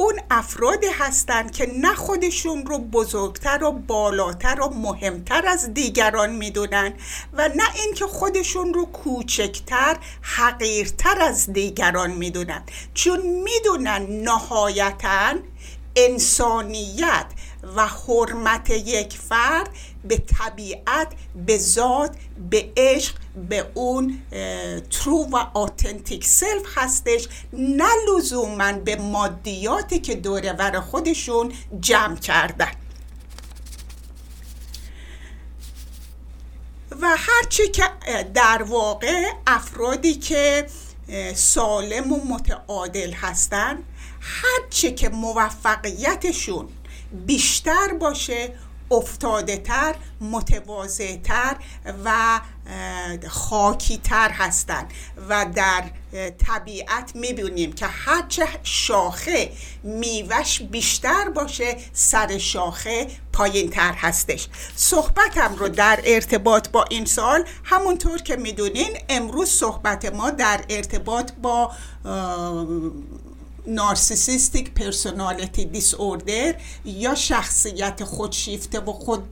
اون 0.00 0.20
افرادی 0.30 0.86
هستند 0.86 1.50
که 1.50 1.72
نه 1.76 1.94
خودشون 1.94 2.66
رو 2.66 2.78
بزرگتر 2.78 3.64
و 3.64 3.72
بالاتر 3.72 4.60
و 4.60 4.68
مهمتر 4.68 5.46
از 5.46 5.74
دیگران 5.74 6.30
می‌دونن 6.30 6.92
و 7.32 7.48
نه 7.48 7.64
اینکه 7.74 8.06
خودشون 8.06 8.74
رو 8.74 8.84
کوچکتر 8.84 9.96
حقیرتر 10.22 11.20
از 11.20 11.52
دیگران 11.52 12.10
می‌دونن. 12.10 12.62
چون 12.94 13.20
می‌دونن 13.22 14.06
نهایتا 14.22 15.34
انسانیت 15.96 17.26
و 17.76 17.86
حرمت 17.86 18.70
یک 18.70 19.18
فرد 19.18 19.68
به 20.04 20.18
طبیعت 20.18 21.12
به 21.46 21.58
ذات 21.58 22.16
به 22.50 22.72
عشق 22.76 23.14
به 23.48 23.70
اون 23.74 24.22
ترو 24.90 25.28
و 25.32 25.36
آتنتیک 25.54 26.24
سلف 26.26 26.62
هستش. 26.74 27.28
نه 27.52 27.88
لزوما 28.08 28.72
به 28.72 28.96
مادیاتی 28.96 29.98
که 29.98 30.14
دوره 30.14 30.52
ور 30.52 30.80
خودشون 30.80 31.52
جمع 31.80 32.16
کردن. 32.16 32.72
و 37.00 37.16
هرچی 37.16 37.68
که 37.68 37.82
در 38.34 38.62
واقع 38.62 39.24
افرادی 39.46 40.14
که 40.14 40.66
سالم 41.34 42.12
و 42.12 42.24
متعادل 42.24 43.12
هستن 43.12 43.78
هرچی 44.20 44.92
که 44.92 45.08
موفقیتشون 45.08 46.68
بیشتر 47.26 47.94
باشه 48.00 48.54
افتاده 48.90 49.56
تر 49.56 49.94
متواضع 50.20 51.16
تر 51.16 51.56
و 52.04 52.40
خاکی 53.28 53.98
تر 53.98 54.30
هستند 54.30 54.92
و 55.28 55.46
در 55.54 55.82
طبیعت 56.46 57.12
می‌بینیم 57.14 57.72
که 57.72 57.86
هرچه 57.86 58.46
شاخه 58.62 59.52
میوش 59.82 60.62
بیشتر 60.62 61.28
باشه 61.34 61.76
سر 61.92 62.38
شاخه 62.38 63.06
پایین 63.32 63.70
تر 63.70 63.92
هستش. 63.92 64.48
صحبتم 64.76 65.54
رو 65.58 65.68
در 65.68 66.00
ارتباط 66.04 66.68
با 66.68 66.84
این 66.90 67.04
سال 67.04 67.44
همونطور 67.64 68.18
که 68.18 68.36
می‌دونین 68.36 68.98
امروز 69.08 69.48
صحبت 69.50 70.14
ما 70.14 70.30
در 70.30 70.64
ارتباط 70.68 71.32
با 71.32 71.72
نارسیسیستیک 73.70 74.70
پرسونالیتی 74.74 75.64
دیس 75.64 75.94
اوردر 75.94 76.54
یا 76.84 77.14
شخصیت 77.14 78.04
خودشیفته 78.04 78.80
و 78.80 78.92
خود 78.92 79.30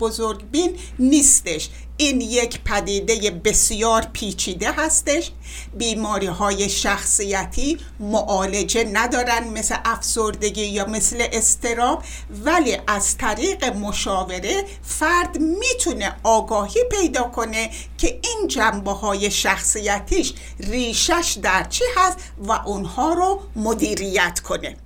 بین 0.51 0.77
نیستش. 0.98 1.68
این 2.01 2.20
یک 2.20 2.61
پدیده 2.64 3.31
بسیار 3.31 4.07
پیچیده 4.12 4.72
هستش. 4.72 5.31
بیماری 5.79 6.27
های 6.27 6.68
شخصیتی 6.68 7.79
معالجه 8.01 8.85
ندارن 8.85 9.48
مثل 9.48 9.77
افسردگی 9.85 10.66
یا 10.66 10.87
مثل 10.87 11.27
استراب 11.33 12.03
ولی 12.44 12.79
از 12.87 13.16
طریق 13.16 13.64
مشاوره 13.64 14.64
فرد 14.83 15.38
می‌تونه 15.38 16.16
آگاهی 16.22 16.81
پیدا 16.90 17.22
کنه 17.22 17.70
که 17.98 18.20
این 18.22 18.48
جنبه 18.48 18.92
های 18.92 19.31
شخصیتیش 19.31 20.35
ریشش 20.61 21.38
در 21.42 21.64
چی 21.64 21.85
هست 21.96 22.18
و 22.38 22.53
اونها 22.53 23.12
رو 23.12 23.40
مدیریت 23.57 24.27
کنه. 24.30 24.76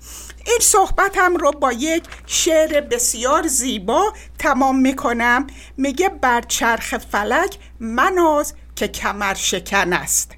این 0.46 0.58
صحبتم 0.60 1.36
رو 1.36 1.50
با 1.50 1.72
یک 1.72 2.04
شعر 2.26 2.80
بسیار 2.80 3.46
زیبا 3.46 4.12
تمام 4.38 4.78
می‌کنم. 4.78 5.46
میگه 5.76 6.08
بر 6.08 6.40
چرخ 6.40 6.98
فلک 6.98 7.58
مناز 7.80 8.54
که 8.76 8.88
کمر 8.88 9.34
شکن 9.34 9.92
است. 9.92 10.30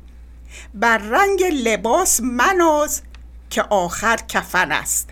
بر 0.74 0.98
رنگ 0.98 1.44
لباس 1.44 2.20
مناز 2.20 3.02
که 3.50 3.62
آخر 3.62 4.16
کفن 4.16 4.72
است. 4.72 5.10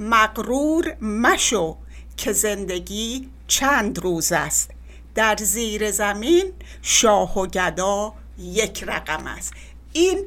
مغرور 0.00 0.96
مشو 1.00 1.76
که 2.16 2.32
زندگی 2.32 3.28
چند 3.46 3.98
روز 3.98 4.32
است. 4.32 4.70
در 5.14 5.36
زیر 5.36 5.90
زمین 5.90 6.52
شاه 6.82 7.38
و 7.38 7.46
گدا 7.46 8.14
یک 8.38 8.84
رقم 8.86 9.26
است. 9.26 9.52
این 9.92 10.26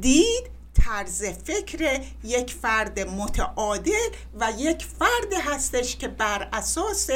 دید 0.00 0.50
طرز 0.84 1.24
فکر 1.24 2.00
یک 2.24 2.54
فرد 2.62 3.00
متعادل 3.00 4.08
و 4.40 4.52
یک 4.58 4.86
فرد 4.98 5.32
هستش 5.44 5.96
که 5.96 6.08
بر 6.08 6.48
اساس 6.52 7.10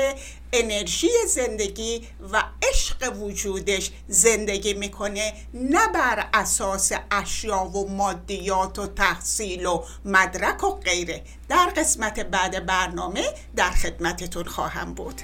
انرژی 0.53 1.09
زندگی 1.29 2.09
و 2.33 2.43
عشق 2.71 3.23
وجودش 3.23 3.91
زندگی 4.09 4.75
می‌کنه 4.75 5.33
نه 5.55 5.89
بر 5.89 6.29
اساس 6.35 6.93
اشیا 7.11 7.65
و 7.65 7.91
مادیات 7.91 8.79
و 8.79 8.87
تحصیل 8.87 9.67
و 9.67 9.85
مدرک 10.05 10.65
و 10.65 10.71
غیره. 10.71 11.23
در 11.49 11.67
قسمت 11.77 12.21
بعد 12.21 12.67
برنامه 12.67 13.25
در 13.57 13.71
خدمتتون 13.71 14.45
خواهم 14.45 14.95
بود. 14.95 15.23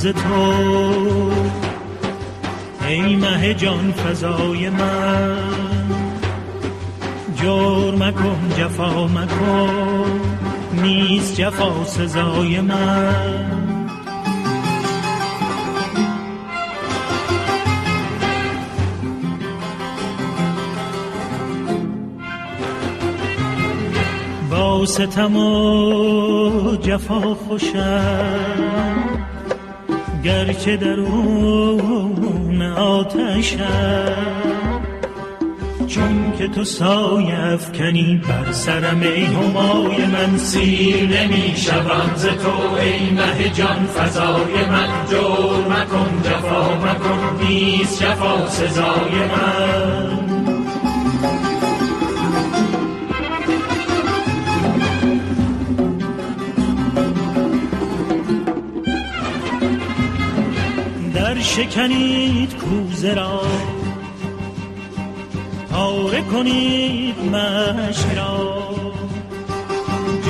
ز 0.00 0.06
تو. 0.06 0.52
ای 2.88 3.16
مه 3.16 3.54
جان 3.54 3.92
فضای 3.92 4.70
من. 4.70 5.36
جور 7.36 7.94
مکن 7.94 8.38
جفا 8.58 9.06
مکن. 9.06 10.20
نیست 10.82 11.34
جفا 11.34 11.84
سزای 11.84 12.60
من. 12.60 13.90
با 24.50 24.86
ستم 24.86 25.36
و 25.36 26.76
جفا 26.76 27.34
خوشم. 27.34 29.29
گرچه 30.24 30.76
درون 30.76 32.62
آتش 32.62 33.56
چون 35.86 36.32
که 36.38 36.48
تو 36.48 36.64
سایه 36.64 37.38
افکنی 37.38 38.20
بر 38.28 38.52
سرم 38.52 39.00
ای 39.00 39.24
همای 39.24 40.06
من 40.06 40.38
سیر 40.38 41.08
نمی 41.08 41.52
شوم. 41.56 42.10
ز 42.16 42.26
تو 42.26 42.74
ای 42.80 43.10
مه 43.10 43.50
جان 43.54 43.86
فضای 43.86 44.64
من 44.70 44.88
جور 45.10 45.66
مکن 45.68 46.22
جفا 46.24 46.74
مکن 46.74 47.46
نیست 47.46 48.02
جفا 48.02 48.48
سزای 48.48 49.14
من. 49.28 50.19
شکنید 61.56 62.56
کوزه 62.56 63.14
را. 63.14 63.42
پاره 65.70 66.20
کنید 66.20 67.18
مشک 67.18 68.16
را. 68.16 68.60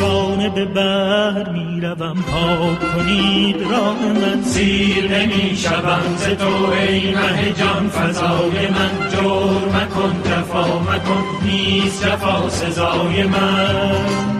جانب 0.00 0.64
بر 0.74 1.52
می‌روم 1.52 2.16
پاک 2.22 2.92
کنید 2.92 3.56
راه 3.62 3.98
من 4.12 4.42
سیر 4.42 5.18
نمی 5.18 5.56
شوم 5.56 6.16
ز 6.16 6.24
تو 6.24 6.72
ای 6.72 7.14
مه 7.14 7.52
جان. 7.58 7.88
فضای 7.88 8.68
من 8.68 9.10
جور 9.10 9.68
مکن 9.68 10.22
جفا 10.24 10.78
مکن 10.78 11.46
نیست 11.46 12.06
جفا 12.06 12.48
سزای 12.48 13.24
من. 13.24 14.39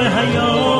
دلم 0.00 0.79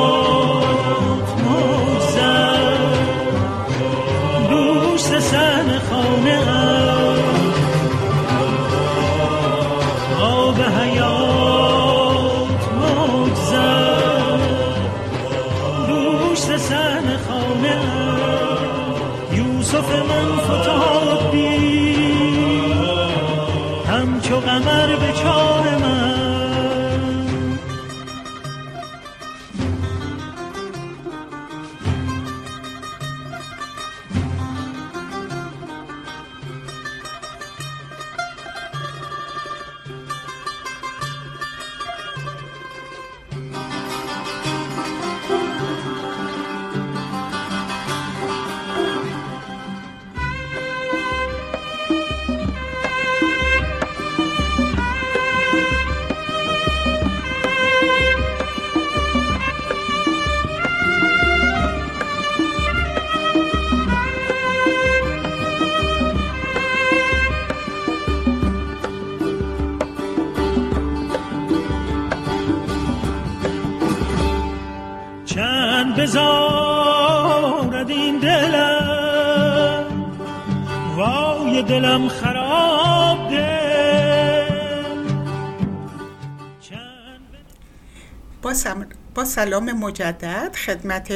سلام 89.51 89.71
مجدد 89.71 90.55
خدمت 90.65 91.11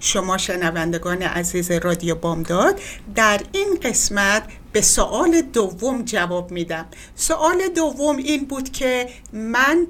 شما 0.00 0.38
شنوندگان 0.38 1.22
عزیز 1.22 1.70
رادیو 1.70 2.14
بامداد. 2.14 2.80
در 3.14 3.40
این 3.52 3.78
قسمت 3.82 4.42
به 4.72 4.80
سوال 4.80 5.40
دوم 5.40 6.02
جواب 6.02 6.50
میدم. 6.50 6.86
سوال 7.16 7.68
دوم 7.76 8.16
این 8.16 8.44
بود 8.44 8.72
که 8.72 9.08
من 9.32 9.86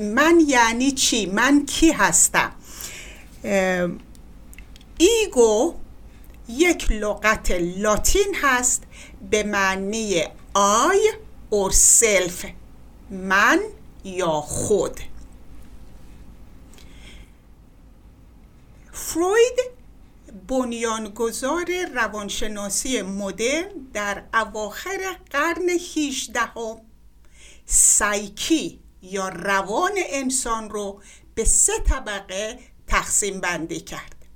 من 0.00 0.40
یعنی 0.46 0.90
چی؟ 0.90 1.26
من 1.26 1.66
کی 1.66 1.90
هستم؟ 1.90 2.50
ego 4.98 5.74
یک 6.48 6.92
لغت 6.92 7.50
لاتین 7.60 8.34
هست 8.42 8.82
به 9.30 9.42
معنی 9.42 10.22
I 10.54 10.98
or 11.50 11.70
self 11.70 12.44
من 13.10 13.60
یا 14.04 14.40
خود. 14.40 15.00
فروید 18.92 19.58
بنیانگذار 20.48 21.66
روانشناسی 21.94 23.02
مدرن 23.02 23.68
در 23.92 24.22
اواخر 24.34 25.16
قرن 25.30 25.68
18 25.96 26.40
سایکی 27.66 28.80
یا 29.02 29.28
روان 29.28 29.92
انسان 29.96 30.70
رو 30.70 31.02
به 31.34 31.44
سه 31.44 31.72
طبقه 31.86 32.58
تقسیم 32.86 33.40
بندی 33.40 33.80
کرد. 33.80 34.26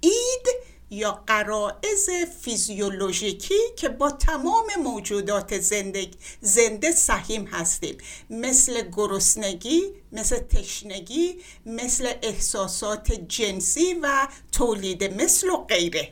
اید 0.00 0.46
یا 0.90 1.22
قرائز 1.26 2.10
فیزیولوژیکی 2.40 3.54
که 3.76 3.88
با 3.88 4.10
تمام 4.10 4.66
موجودات 4.84 5.60
زنده, 5.60 6.10
زنده 6.40 6.92
سهیم 6.92 7.46
هستیم. 7.46 7.96
مثل 8.30 8.90
گرسنگی 8.92 9.82
مثل 10.12 10.38
تشنگی 10.38 11.40
مثل 11.66 12.12
احساسات 12.22 13.12
جنسی 13.12 13.94
و 14.02 14.28
تولید 14.52 15.22
مثل 15.22 15.48
و 15.50 15.56
غیره. 15.56 16.08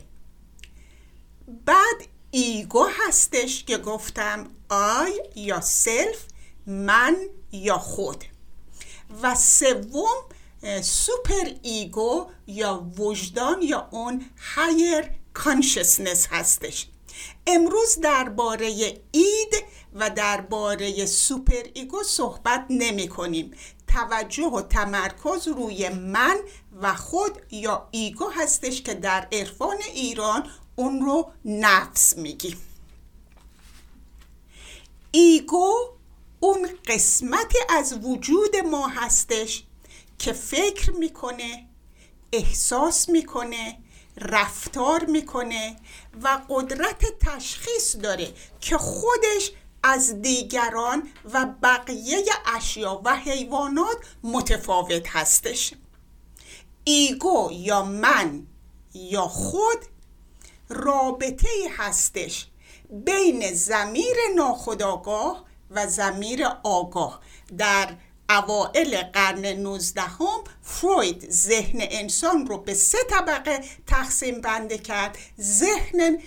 بعد 1.65 2.07
ego 2.31 2.87
هستش 3.07 3.63
که 3.63 3.77
گفتم 3.77 4.49
I 4.69 5.13
یا 5.35 5.61
self 5.61 6.25
من 6.67 7.15
یا 7.51 7.77
خود. 7.77 8.23
و 9.21 9.35
سوم 9.35 10.23
super 10.81 11.51
ego 11.61 12.27
یا 12.47 12.91
وجدان 12.97 13.61
یا 13.61 13.87
اون 13.91 14.25
higher 14.55 15.09
consciousness 15.33 16.27
هستش. 16.27 16.87
امروز 17.47 17.99
درباره 17.99 18.67
id 19.11 19.63
و 19.93 20.09
درباره 20.09 21.05
super 21.05 21.63
ego 21.73 22.03
صحبت 22.03 22.65
نمی 22.69 23.07
کنیم. 23.07 23.51
توجه 23.87 24.43
و 24.43 24.61
تمرکز 24.61 25.47
روی 25.47 25.89
من 25.89 26.37
و 26.81 26.93
خود 26.95 27.31
یا 27.51 27.87
ego 27.91 28.29
هستش 28.29 28.81
که 28.81 28.93
در 28.93 29.27
عرفان 29.31 29.77
ایران 29.93 30.49
اون 30.75 31.01
رو 31.01 31.31
نفس 31.45 32.17
میگیم. 32.17 32.57
ego 35.11 35.73
اون 36.39 36.69
قسمتی 36.85 37.57
از 37.69 37.93
وجود 38.03 38.55
ما 38.55 38.87
هستش 38.87 39.66
که 40.19 40.33
فکر 40.33 40.91
می‌کنه 40.91 41.67
احساس 42.31 43.09
می‌کنه 43.09 43.77
رفتار 44.17 45.05
می‌کنه 45.05 45.75
و 46.23 46.41
قدرت 46.49 47.05
تشخیص 47.19 47.95
داره 47.95 48.33
که 48.61 48.77
خودش 48.77 49.51
از 49.83 50.21
دیگران 50.21 51.09
و 51.33 51.45
بقیه 51.63 52.23
اشیا 52.55 53.01
و 53.05 53.15
حیوانات 53.15 53.97
متفاوت 54.23 55.07
هستش. 55.15 55.73
ایگو 56.83 57.49
یا 57.51 57.83
من 57.83 58.47
یا 58.93 59.27
خود 59.27 59.77
رابطه 60.69 61.49
هستش 61.77 62.47
بین 62.89 63.53
زمیر 63.53 64.15
ناخداگاه 64.35 65.45
و 65.71 65.87
زمیر 65.87 66.45
آگاه. 66.63 67.19
در 67.57 67.95
اوائل 68.29 69.01
قرن 69.01 69.45
19 69.45 70.01
هم 70.01 70.43
فروید 70.61 71.31
ذهن 71.31 71.77
انسان 71.81 72.47
رو 72.47 72.57
به 72.57 72.73
سه 72.73 72.97
طبقه 73.09 73.63
تقسیم 73.87 74.41
بنده 74.41 74.77
کرد. 74.77 75.17
ذهن 75.41 76.19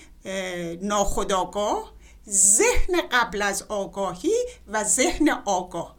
ناخداگاه 0.82 1.92
ذهن 2.28 3.00
قبل 3.12 3.42
از 3.42 3.62
آگاهی 3.68 4.34
و 4.68 4.84
ذهن 4.84 5.28
آگاه. 5.44 5.96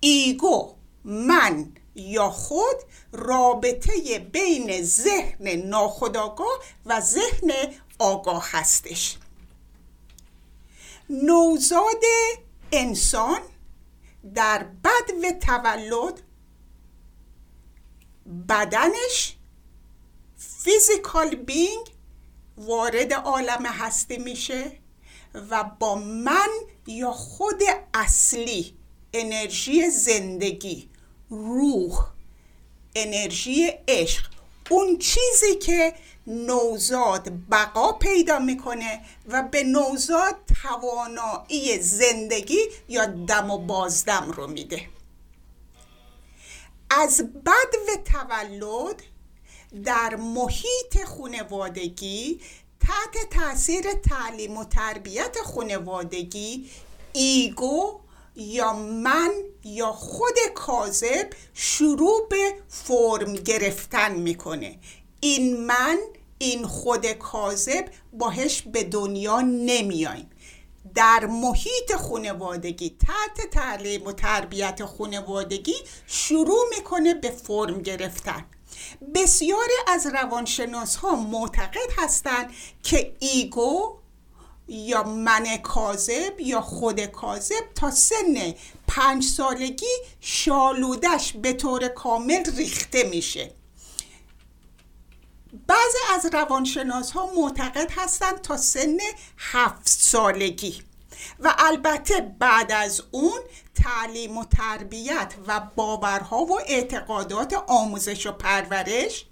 ایگو 0.00 0.74
من 1.04 1.72
یا 1.94 2.30
خود 2.30 2.76
رابطه 3.12 4.18
بین 4.18 4.82
ذهن 4.82 5.48
ناخداگاه 5.48 6.58
و 6.86 7.00
ذهن 7.00 7.52
آگاه 7.98 8.48
هستش. 8.50 9.16
نوزاد 11.10 12.02
انسان 12.72 13.40
در 14.34 14.62
بد 14.62 15.10
و 15.24 15.32
تولد 15.32 16.22
بدنش 18.48 19.36
فیزیکال 20.36 21.34
بینگ 21.34 21.86
وارد 22.56 23.12
عالم 23.12 23.66
هستی 23.66 24.18
میشه 24.18 24.72
و 25.50 25.64
با 25.64 25.94
من 25.94 26.48
یا 26.86 27.12
خود 27.12 27.62
اصلی 27.94 28.76
انرژی 29.12 29.90
زندگی 29.90 30.90
روح 31.30 32.06
انرژی 32.94 33.72
عشق 33.88 34.35
اون 34.68 34.98
چیزی 34.98 35.54
که 35.62 35.94
نوزاد 36.26 37.28
بقا 37.50 37.92
پیدا 37.92 38.38
می‌کنه 38.38 39.00
و 39.28 39.42
به 39.42 39.62
نوزاد 39.62 40.36
توانایی 40.62 41.78
زندگی 41.78 42.58
یا 42.88 43.06
دم 43.06 43.50
و 43.50 43.58
بازدم 43.58 44.32
رو 44.36 44.46
میده. 44.46 44.88
از 46.90 47.22
بد 47.44 47.74
و 47.88 48.02
تولد 48.12 49.02
در 49.84 50.16
محیط 50.16 51.04
خونوادگی 51.06 52.40
تحت 52.80 53.30
تاثیر 53.30 53.92
تعلیم 53.92 54.56
و 54.56 54.64
تربیت 54.64 55.36
خونوادگی 55.44 56.70
ایگو 57.12 58.00
یا 58.36 58.72
من 58.72 59.30
یا 59.64 59.92
خود 59.92 60.36
کاذب 60.54 61.30
شروع 61.54 62.28
به 62.30 62.54
فرم 62.68 63.34
گرفتن 63.34 64.14
می‌کنه. 64.14 64.78
این 65.20 65.66
من 65.66 65.98
این 66.38 66.66
خود 66.66 67.06
کاذب 67.06 67.84
باهش 68.12 68.62
به 68.62 68.84
دنیا 68.84 69.40
نمیایم 69.40 70.30
در 70.94 71.26
محیط 71.26 71.92
خونوادگی 71.96 72.96
تحت 73.06 73.50
تعلیم 73.50 74.06
و 74.06 74.12
تربیت 74.12 74.84
خونوادگی 74.84 75.76
شروع 76.06 76.64
می‌کنه 76.76 77.14
به 77.14 77.30
فرم 77.30 77.82
گرفتن. 77.82 78.44
بسیاری 79.14 79.74
از 79.88 80.06
روانشناس 80.06 80.96
ها 80.96 81.16
معتقد 81.16 81.90
هستند 81.98 82.50
که 82.82 83.16
ایگو 83.20 83.98
یا 84.68 85.02
من 85.02 85.56
کاذب 85.56 86.40
یا 86.40 86.60
خود 86.60 87.00
کاذب 87.00 87.74
تا 87.74 87.90
سن 87.90 88.54
پنج 88.86 89.24
سالگی 89.24 89.96
شالودش 90.20 91.32
به 91.32 91.52
طور 91.52 91.88
کامل 91.88 92.56
ریخته 92.56 93.02
میشه. 93.02 93.50
بعضی 95.66 95.98
از 96.14 96.34
روانشناس 96.34 97.10
ها 97.10 97.30
معتقد 97.36 97.90
هستند 97.96 98.40
تا 98.40 98.56
سن 98.56 98.98
هفت 99.38 99.88
سالگی 99.88 100.82
و 101.40 101.54
البته 101.58 102.34
بعد 102.38 102.72
از 102.72 103.02
اون 103.10 103.40
تعلیم 103.74 104.36
و 104.36 104.44
تربیت 104.44 105.34
و 105.46 105.60
باورها 105.76 106.38
و 106.38 106.60
اعتقادات 106.60 107.54
آموزش 107.66 108.26
و 108.26 108.32
پرورش 108.32 109.26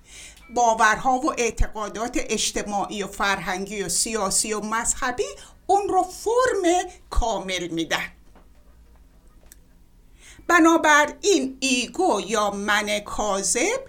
باورها 0.51 1.19
و 1.19 1.33
اعتقادات 1.39 2.17
اجتماعی 2.17 3.03
و 3.03 3.07
فرهنگی 3.07 3.83
و 3.83 3.89
سیاسی 3.89 4.53
و 4.53 4.61
مذهبی 4.61 5.25
اون 5.67 5.89
رو 5.89 6.03
فرم 6.03 6.91
کامل 7.11 7.69
میدن 7.69 8.13
بنابراین 10.49 11.57
ایگو 11.61 12.21
یا 12.27 12.51
من 12.51 12.99
کاذب 12.99 13.81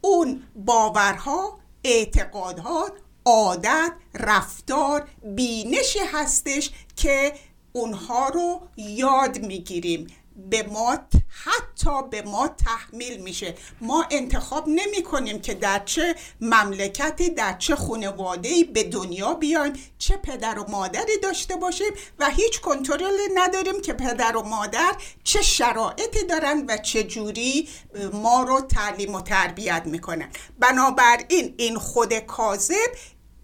اون 0.00 0.42
باورها 0.56 1.58
اعتقادات 1.84 2.92
عادت 3.24 3.92
رفتار 4.14 5.08
بینشی 5.24 5.98
هستش 6.12 6.70
که 6.96 7.34
اونها 7.72 8.28
رو 8.28 8.60
یاد 8.76 9.38
می‌گیریم. 9.38 10.06
به 10.36 10.62
ما 10.62 10.98
حتی 11.44 12.08
به 12.10 12.22
ما 12.22 12.48
تحمیل 12.48 13.22
میشه. 13.22 13.54
ما 13.80 14.06
انتخاب 14.10 14.68
نمی 14.68 15.02
کنیم 15.02 15.40
که 15.40 15.54
در 15.54 15.82
چه 15.84 16.14
مملکتی 16.40 17.30
در 17.30 17.58
چه 17.58 17.76
خانواده 17.76 18.64
به 18.64 18.82
دنیا 18.82 19.34
بیایم 19.34 19.72
چه 19.98 20.16
پدر 20.16 20.58
و 20.58 20.70
مادری 20.70 21.18
داشته 21.22 21.56
باشیم 21.56 21.92
و 22.18 22.30
هیچ 22.30 22.60
کنترل 22.60 23.18
نداریم 23.34 23.80
که 23.80 23.92
پدر 23.92 24.36
و 24.36 24.42
مادر 24.42 24.94
چه 25.24 25.42
شرایطی 25.42 26.26
دارن 26.26 26.64
و 26.68 26.76
چه 26.76 27.04
جوری 27.04 27.68
ما 28.12 28.42
رو 28.42 28.60
تعلیم 28.60 29.14
و 29.14 29.20
تربیت 29.20 29.82
می‌کنن. 29.86 30.28
بنابراین 30.58 31.54
این 31.56 31.78
خود 31.78 32.18
کاذب 32.18 32.90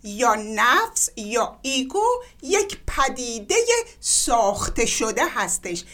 یا 0.02 0.34
نفس 0.34 1.10
یا 1.16 1.58
ego 1.62 2.06
یک 2.42 2.78
پدیده 2.86 3.54
ساخته 4.00 4.86
شده 4.86 5.22
هستش. 5.34 5.84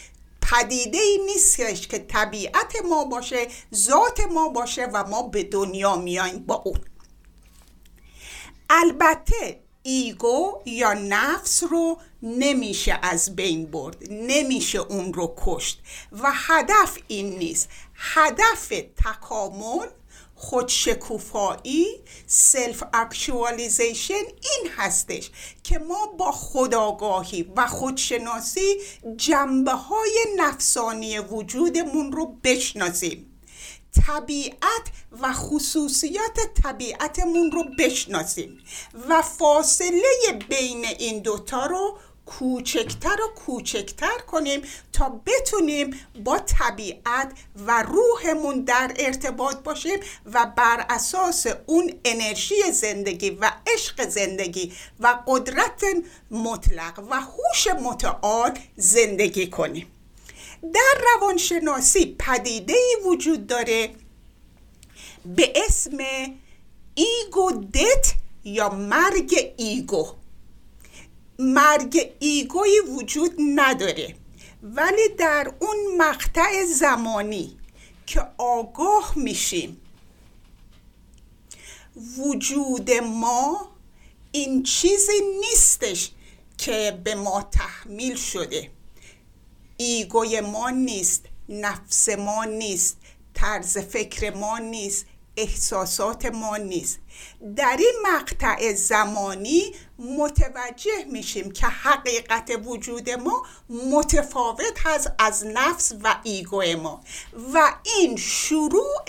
پدیده 0.51 0.97
ای 0.97 1.19
نیستش 1.25 1.87
که 1.87 1.99
طبیعت 1.99 2.73
ما 2.89 3.05
باشه 3.05 3.47
ذات 3.75 4.19
ما 4.31 4.49
باشه 4.49 4.85
و 4.85 5.03
ما 5.03 5.23
به 5.23 5.43
دنیا 5.43 5.95
میایم 5.95 6.37
با 6.37 6.55
اون. 6.65 6.79
البته 8.69 9.59
ego 9.83 10.61
یا 10.65 10.93
نفس 10.93 11.63
رو 11.63 11.97
نمیشه 12.23 12.99
از 13.01 13.35
بین 13.35 13.65
برد 13.65 13.97
نمیشه 14.09 14.79
اون 14.79 15.13
رو 15.13 15.35
کشت 15.37 15.81
و 16.11 16.31
هدف 16.33 16.97
این 17.07 17.37
نیست. 17.37 17.69
هدف 17.95 18.73
تکامل 19.03 19.87
خودشکوفایی 20.37 21.85
self-actualization 22.27 24.13
این 24.13 24.71
هستش 24.77 25.31
که 25.63 25.79
ما 25.79 26.05
با 26.05 26.31
خودآگاهی 26.31 27.53
و 27.55 27.67
خودشناسی 27.67 28.77
جنبه 29.15 29.71
های 29.71 30.25
نفسانی 30.37 31.19
وجودمون 31.19 32.11
رو 32.11 32.37
بشناسیم. 32.43 33.33
طبیعت 34.07 34.87
و 35.21 35.33
خصوصیات 35.33 36.39
طبیعتمون 36.63 37.51
رو 37.51 37.63
بشناسیم 37.79 38.59
و 39.09 39.21
فاصله 39.21 40.39
بین 40.49 40.85
این 40.85 41.19
دوتا 41.19 41.65
رو 41.65 41.97
کوچکتر 42.27 43.21
و 43.21 43.27
کوچکتر 43.35 44.17
کنیم 44.27 44.61
تا 44.93 45.21
بتونیم 45.25 45.99
با 46.23 46.39
طبیعت 46.39 47.31
و 47.67 47.83
روحمون 47.83 48.63
در 48.63 48.91
ارتباط 48.99 49.55
باشیم 49.55 49.99
و 50.33 50.51
بر 50.57 50.85
اساس 50.89 51.45
اون 51.65 51.93
انرژی 52.05 52.71
زندگی 52.71 53.29
و 53.29 53.51
عشق 53.67 54.09
زندگی 54.09 54.73
و 54.99 55.19
قدرت 55.27 55.83
مطلق 56.31 56.99
و 57.09 57.21
هوش 57.21 57.67
متعال 57.67 58.59
زندگی 58.75 59.47
کنیم. 59.49 59.87
در 60.73 61.01
روانشناسی 61.15 62.15
پدیده 62.19 62.73
ای 62.73 62.95
وجود 63.05 63.47
داره 63.47 63.89
به 65.25 65.53
اسم 65.55 65.97
ego 66.95 67.51
death 67.73 68.13
یا 68.43 68.69
مرگ 68.69 69.53
ego. 69.57 70.16
مرگ 71.39 72.11
ego 72.19 72.64
ای 72.64 72.79
وجود 72.79 73.31
نداره 73.55 74.15
ولی 74.63 75.09
در 75.17 75.53
اون 75.59 75.77
مقطع 75.97 76.65
زمانی 76.65 77.57
که 78.05 78.21
آگاه 78.37 79.13
میشیم 79.15 79.81
وجود 82.17 82.91
ما 82.91 83.69
این 84.31 84.63
چیزی 84.63 85.21
نیستش 85.39 86.11
که 86.57 87.01
به 87.03 87.15
ما 87.15 87.41
تحمیل 87.41 88.15
شده. 88.15 88.71
ego 89.77 90.25
ی 90.25 90.41
ما 90.41 90.69
نیست 90.69 91.25
نفس 91.49 92.09
ما 92.09 92.45
نیست 92.45 92.97
طرز 93.33 93.77
فکر 93.77 94.35
ما 94.35 94.57
نیست 94.57 95.05
احساسات 95.37 96.25
ما 96.25 96.57
نیست. 96.57 96.99
در 97.55 97.77
این 97.79 97.93
مقطع 98.03 98.73
زمانی 98.73 99.73
متوجه 99.99 101.05
میشیم 101.11 101.51
که 101.51 101.67
حقیقت 101.67 102.51
وجود 102.65 103.09
ما 103.09 103.45
متفاوت 103.69 104.79
هست 104.85 105.11
از 105.19 105.45
نفس 105.45 105.93
و 106.03 106.15
ایگو 106.23 106.63
ما. 106.81 107.01
و 107.53 107.73
این 107.97 108.15
شروع 108.15 109.05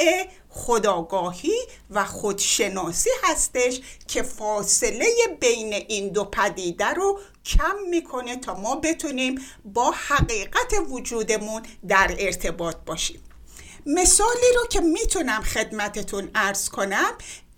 خداگاهی 0.48 1.56
و 1.90 2.04
خودشناسی 2.04 3.10
هستش 3.22 3.80
که 4.08 4.22
فاصله 4.22 5.06
بین 5.40 5.72
این 5.72 6.08
دو 6.08 6.24
پدیده 6.24 6.86
رو 6.86 7.20
کم 7.44 7.76
می‌کنه 7.90 8.36
تا 8.36 8.54
ما 8.54 8.76
بتونیم 8.76 9.40
با 9.64 9.90
حقیقت 9.90 10.74
وجودمون 10.88 11.62
در 11.88 12.16
ارتباط 12.18 12.76
باشیم. 12.86 13.27
مثالی 13.88 14.52
رو 14.56 14.66
که 14.66 14.80
می‌تونم 14.80 15.42
خدمتتون 15.42 16.30
ارز 16.34 16.68
کنم 16.68 17.12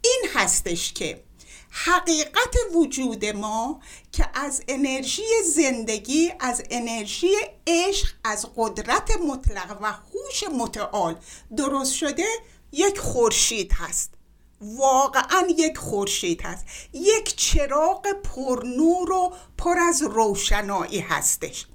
این 0.05 0.23
هستش 0.35 0.93
که 0.93 1.25
حقیقت 1.71 2.57
وجود 2.75 3.25
ما 3.25 3.81
که 4.13 4.31
از 4.35 4.63
انرژی 4.69 5.23
زندگی 5.55 6.33
از 6.41 6.63
انرژی 6.71 7.33
عشق 7.67 8.09
از 8.25 8.47
قدرت 8.57 9.11
مطلق 9.29 9.79
و 9.81 9.93
هوش 9.93 10.45
متعال 10.59 11.17
درست 11.57 11.93
شده 11.93 12.27
یک 12.73 12.99
خورشید 12.99 13.73
هست. 13.73 14.15
واقعا 14.61 15.49
یک 15.59 15.79
خورشید 15.79 16.43
هست. 16.43 16.65
یک 16.93 17.37
چراغ 17.37 18.13
پرنور 18.13 19.13
و 19.13 19.33
پر 19.59 19.79
از 19.79 20.03
روشنایی 20.03 21.01
هستش. 21.01 21.67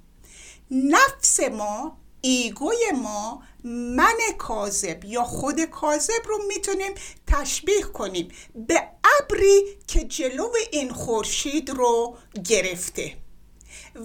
نفس 0.70 1.40
ما 1.40 1.98
ایگوی 2.26 2.92
ما 3.02 3.42
من 3.64 4.18
کاذب 4.38 5.04
یا 5.04 5.24
خود 5.24 5.60
کاذب 5.64 6.26
رو 6.28 6.38
می‌تونیم 6.48 6.92
تشبیه 7.26 7.82
کنیم 7.82 8.28
به 8.54 8.82
ابری 9.20 9.78
که 9.86 10.04
جلو 10.04 10.52
این 10.72 10.92
خورشید 10.92 11.70
رو 11.70 12.16
گرفته. 12.44 13.16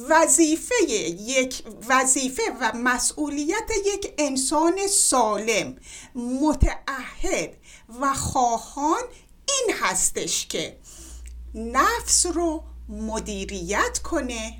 وظیفه 0.09 0.75
یک 1.19 1.63
وظیفه 1.89 2.43
و 2.61 2.71
مسئولیت 2.75 3.71
یک 3.85 4.13
انسان 4.17 4.87
سالم 4.87 5.75
متعهد 6.15 7.57
و 8.01 8.13
خواهان 8.13 9.03
این 9.49 9.75
هستش 9.81 10.47
که 10.47 10.77
نفس 11.55 12.25
رو 12.25 12.63
مدیریت 12.89 13.99
کنه 14.03 14.57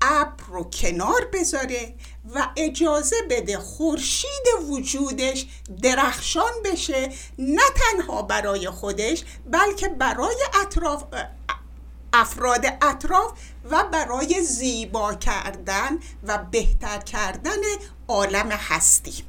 ابر 0.00 0.44
رو 0.48 0.64
کنار 0.64 1.24
بذاره 1.32 1.94
و 2.34 2.48
اجازه 2.56 3.16
بده 3.30 3.58
خورشید 3.58 4.46
وجودش 4.70 5.46
درخشان 5.82 6.52
بشه 6.64 7.12
نه 7.38 7.62
تنها 7.76 8.22
برای 8.22 8.70
خودش 8.70 9.24
بلکه 9.50 9.88
برای 9.88 10.36
اطراف 10.62 11.04
افراد 12.12 12.66
اطراف 12.82 13.32
و 13.70 13.84
برای 13.92 14.42
زیبا 14.42 15.14
کردن 15.14 15.98
و 16.22 16.38
بهتر 16.38 16.98
کردن 16.98 17.60
عالم 18.08 18.50
هستی. 18.50 19.24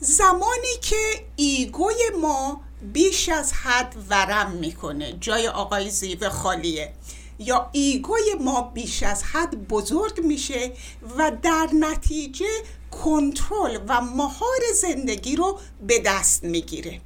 زمانی 0.00 0.76
که 0.82 1.26
ایگوی 1.36 1.94
ما 2.20 2.60
بیش 2.82 3.28
از 3.28 3.52
حد 3.52 3.96
ورم 4.08 4.50
می‌کنه 4.50 5.12
جای 5.12 5.48
آقای 5.48 5.90
زیوه 5.90 6.28
خالیه. 6.28 6.92
یا 7.38 7.68
ایگوی 7.72 8.34
ما 8.40 8.62
بیش 8.62 9.02
از 9.02 9.22
حد 9.22 9.68
بزرگ 9.68 10.20
میشه 10.20 10.72
و 11.18 11.32
در 11.42 11.68
نتیجه 11.80 12.46
کنترل 12.90 13.78
و 13.88 14.00
مهار 14.00 14.60
زندگی 14.74 15.36
رو 15.36 15.58
به 15.86 15.98
دست 15.98 16.44
می‌گیره. 16.44 17.00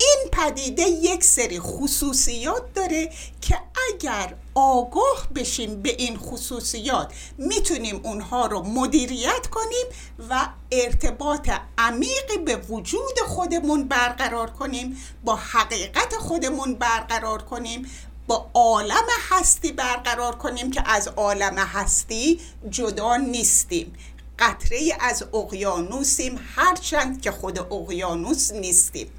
این 0.00 0.30
پدیده 0.32 0.82
یک 0.82 1.24
سری 1.24 1.60
خصوصیات 1.60 2.74
داره 2.74 3.12
که 3.40 3.58
اگر 3.92 4.34
آگاه 4.54 5.28
بشیم 5.34 5.82
به 5.82 5.96
این 5.98 6.16
خصوصیات 6.16 7.12
می‌تونیم 7.38 8.00
اونها 8.04 8.46
رو 8.46 8.62
مدیریت 8.62 9.46
کنیم 9.46 9.86
و 10.30 10.48
ارتباط 10.72 11.50
عمیقی 11.78 12.38
به 12.44 12.56
وجود 12.56 13.18
خودمون 13.26 13.88
برقرار 13.88 14.50
کنیم 14.50 14.96
با 15.24 15.36
حقیقت 15.36 16.14
خودمون 16.14 16.74
برقرار 16.74 17.42
کنیم 17.42 17.86
با 18.26 18.50
عالم 18.54 19.06
هستی 19.30 19.72
برقرار 19.72 20.34
کنیم 20.36 20.70
که 20.70 20.82
از 20.90 21.08
عالم 21.08 21.58
هستی 21.58 22.40
جدا 22.70 23.16
نیستیم. 23.16 23.92
قطره 24.38 24.78
از 25.00 25.24
اقیانوسیم 25.34 26.40
هرچند 26.56 27.20
که 27.20 27.30
خود 27.30 27.58
اقیانوس 27.58 28.52
نیستیم. 28.52 29.10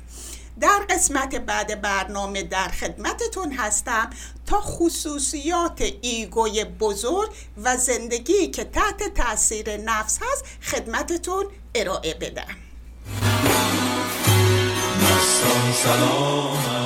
در 0.60 0.80
قسمت 0.89 1.36
بعد 1.36 1.82
برنامه 1.82 2.43
در 2.43 2.67
خدمتتون 2.67 3.52
هستم 3.52 4.10
تا 4.46 4.62
خصوصیات 4.62 5.82
ایگوی 6.02 6.65
بزرگ 6.65 7.30
و 7.63 7.78
زندگی 7.78 8.48
که 8.48 8.63
تحت 8.63 9.13
تاثیر 9.13 9.78
نفس 9.78 10.20
هست 10.22 10.46
خدمتتون 10.62 11.46
ارائه 11.76 12.13
بدم. 12.13 12.56
سلامت 15.84 16.77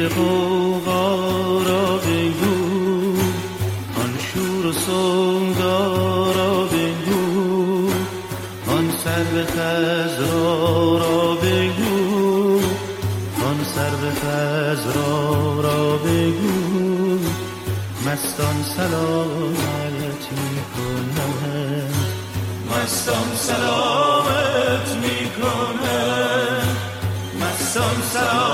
میر 0.00 0.08
قوقا 0.08 1.16
را 1.62 1.96
بگو. 1.96 3.16
آن 3.96 4.18
شور 4.18 4.66
و 4.66 4.72
سودا 4.72 6.32
را 6.32 6.64
بگو. 6.64 7.90
آن 8.68 8.90
سر 9.04 9.22
به 9.22 9.44
خزرا 9.44 10.98
را 10.98 11.34
بگو. 11.34 12.60
آن 13.44 13.64
سر 13.74 13.90
به 13.90 14.10
خزرا 14.10 15.60
را 15.60 15.96
بگو. 15.96 17.18
مستان 18.06 18.62
سلامت 18.76 20.22
می 20.32 20.60
کنند 20.74 21.94
مستان 22.70 23.34
سلامت 23.34 24.88
می 25.02 25.30
کنند 25.30 26.76
مستان 27.40 28.02
سلامت 28.12 28.49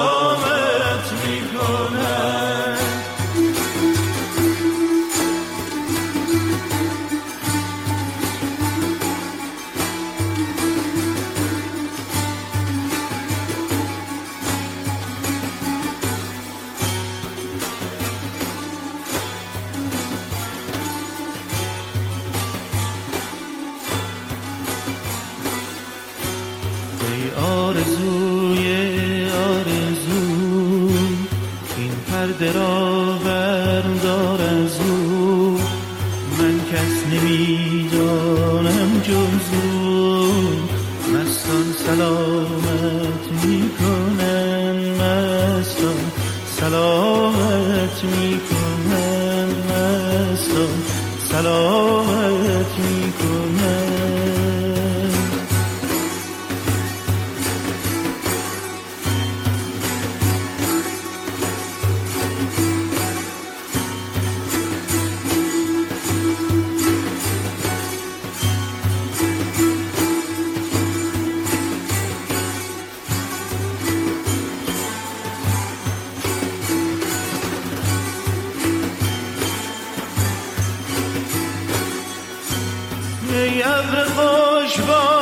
خوش 84.76 84.84
باران 84.84 85.15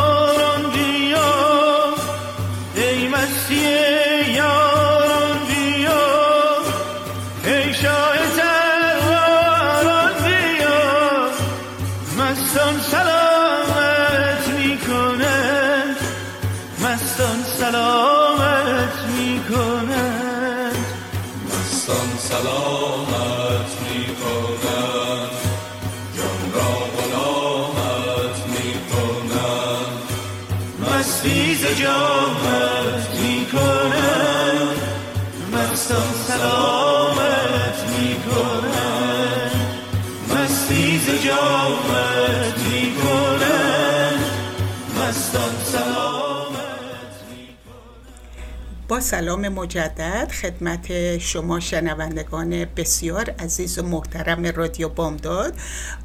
سلام 49.05 49.49
مجدد. 49.49 50.33
خدمت 50.33 51.19
شما 51.19 51.61
شنوندگان 51.61 52.65
بسیار 52.65 53.31
عزیز 53.31 53.79
و 53.79 53.83
محترم 53.83 54.47
رادیو 54.47 54.89
بامداد. 54.89 55.55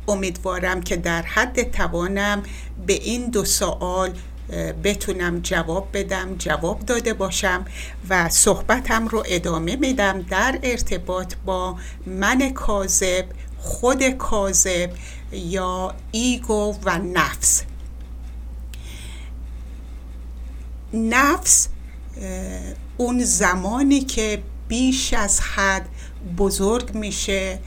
امیدوارم 0.08 0.82
که 0.82 0.96
در 0.96 1.22
حد 1.22 1.72
توانم 1.72 2.44
به 2.88 2.94
این 2.94 3.30
دو 3.30 3.46
سوال 3.46 4.14
بتونم 4.84 5.40
جواب 5.40 5.90
بدم 5.94 6.36
جواب 6.36 6.80
داده 6.80 7.14
باشم 7.14 7.66
و 8.10 8.30
صحبتم 8.30 9.08
رو 9.08 9.24
ادامه 9.28 9.76
میدم 9.76 10.22
در 10.22 10.60
ارتباط 10.64 11.34
با 11.46 11.78
من 12.06 12.50
کاذب 12.54 13.26
خود 13.58 14.10
کاذب 14.10 14.92
یا 15.32 15.96
ایگو 16.12 16.76
و 16.86 16.98
نفس. 16.98 17.64
نفس 20.94 21.68
اون 23.00 23.24
زمانی 23.24 24.00
که 24.00 24.44
بیش 24.68 25.14
از 25.14 25.40
حد 25.42 25.90
بزرگ 26.38 26.96
میشه 26.96 27.60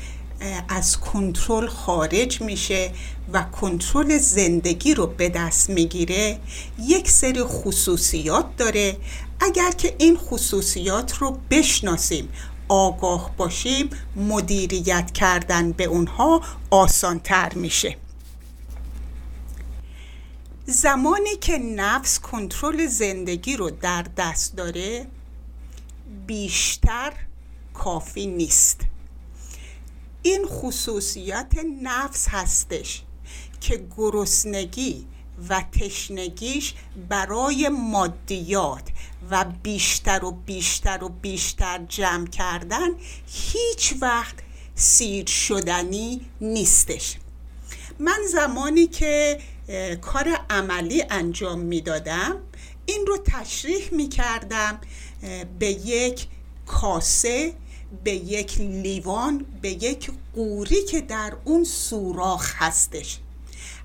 از 0.69 1.01
کنترل 1.01 1.69
خارج 1.69 2.43
میشه 2.43 2.93
و 3.33 3.43
کنترل 3.43 4.19
زندگی 4.19 4.95
رو 4.95 5.07
به 5.07 5.29
دست 5.29 5.71
می‌گیره 5.71 6.39
یک 6.79 7.11
سری 7.11 7.43
خصوصیات 7.43 8.57
داره. 8.57 8.97
اگر 9.41 9.71
که 9.71 9.95
این 9.99 10.17
خصوصیات 10.17 11.17
رو 11.17 11.39
بشناسیم 11.51 12.29
آگاه 12.69 13.31
باشیم 13.37 13.91
مدیریت 14.17 15.11
کردن 15.11 15.73
به 15.73 15.85
اونها 15.85 16.43
آسانتر 16.71 17.55
میشه. 17.55 17.97
زمانی 20.67 21.37
که 21.41 21.59
نفس 21.59 22.21
کنترل 22.21 22.87
زندگی 22.87 23.57
رو 23.57 23.71
در 23.71 24.07
دست 24.17 24.57
داره 24.57 25.07
بیشتر 26.27 27.13
کافی 27.75 28.27
نیست. 28.27 28.81
این 30.23 30.47
خصوصیت 30.47 31.53
نفس 31.83 32.29
هستش 32.29 33.03
که 33.61 33.87
گرسنگی 33.97 35.07
و 35.49 35.63
تشنگیش 35.81 36.75
برای 37.09 37.69
مادیات 37.69 38.89
و 39.31 39.45
بیشتر 39.63 40.25
و 40.25 40.31
بیشتر 40.31 41.05
و 41.05 41.09
بیشتر 41.09 41.85
جمع 41.89 42.27
کردن 42.27 42.89
هیچ 43.27 43.95
وقت 44.01 44.35
سیر 44.75 45.27
شدنی 45.27 46.21
نیستش. 46.41 47.17
من 47.99 48.19
زمانی 48.33 48.87
که 48.87 49.39
کار 50.01 50.29
عملی 50.51 51.05
انجام 51.11 51.61
می‌دادم 51.61 52.37
این 52.87 53.07
رو 53.07 53.19
تشریح 53.27 53.89
می 53.93 54.09
کردم 54.09 54.79
به 55.59 55.67
یک 55.67 56.27
کاسه 56.67 57.55
به 58.05 58.13
یک 58.13 58.61
لیوان 58.61 59.47
به 59.63 59.71
یک 59.71 60.11
قوری 60.35 60.85
که 60.85 61.01
در 61.01 61.33
اون 61.45 61.65
سوراخ 61.65 62.53
هستش. 62.57 63.19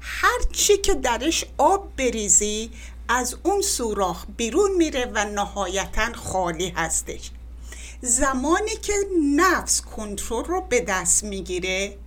هر 0.01 0.39
چی 0.51 0.77
که 0.77 0.93
درش 0.93 1.45
آب 1.57 1.95
بریزی 1.97 2.69
از 3.09 3.35
اون 3.43 3.61
سوراخ 3.61 4.25
بیرون 4.37 4.75
میره 4.75 5.11
و 5.15 5.25
نهایتا 5.25 6.13
خالی 6.13 6.69
هستش. 6.69 7.31
زمانی 8.01 8.75
که 8.81 8.93
نفس 9.35 9.81
کنترل 9.81 10.45
رو 10.45 10.61
به 10.61 10.81
دست 10.81 11.23
می‌گیره 11.23 11.97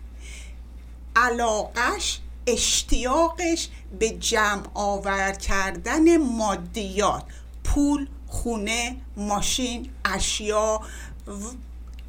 علاقش 1.17 2.21
اشتیاقش 2.47 3.69
به 3.99 4.11
جمع 4.11 4.63
آور 4.75 5.33
کردن 5.33 6.17
مادیات 6.17 7.25
پول 7.65 8.07
خونه 8.31 8.97
ماشین 9.17 9.91
اشیا. 10.05 10.81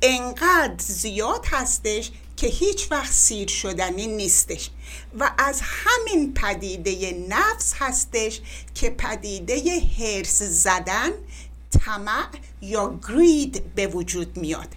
انقدر 0.01 0.75
زیاد 0.77 1.45
هستش 1.45 2.11
که 2.37 2.47
هیچ 2.47 2.91
وقت 2.91 3.11
سیر 3.11 3.47
شدنی 3.47 4.07
نیستش. 4.07 4.69
و 5.19 5.31
از 5.37 5.61
همین 5.63 6.33
پدیده 6.33 7.25
نفس 7.29 7.73
هستش 7.79 8.41
که 8.75 8.89
پدیده 8.89 9.81
هرس 9.99 10.43
زدن 10.43 11.09
طمع 11.79 12.27
یا 12.61 12.99
گرید 13.07 13.75
به 13.75 13.87
وجود 13.87 14.37
میاد. 14.37 14.67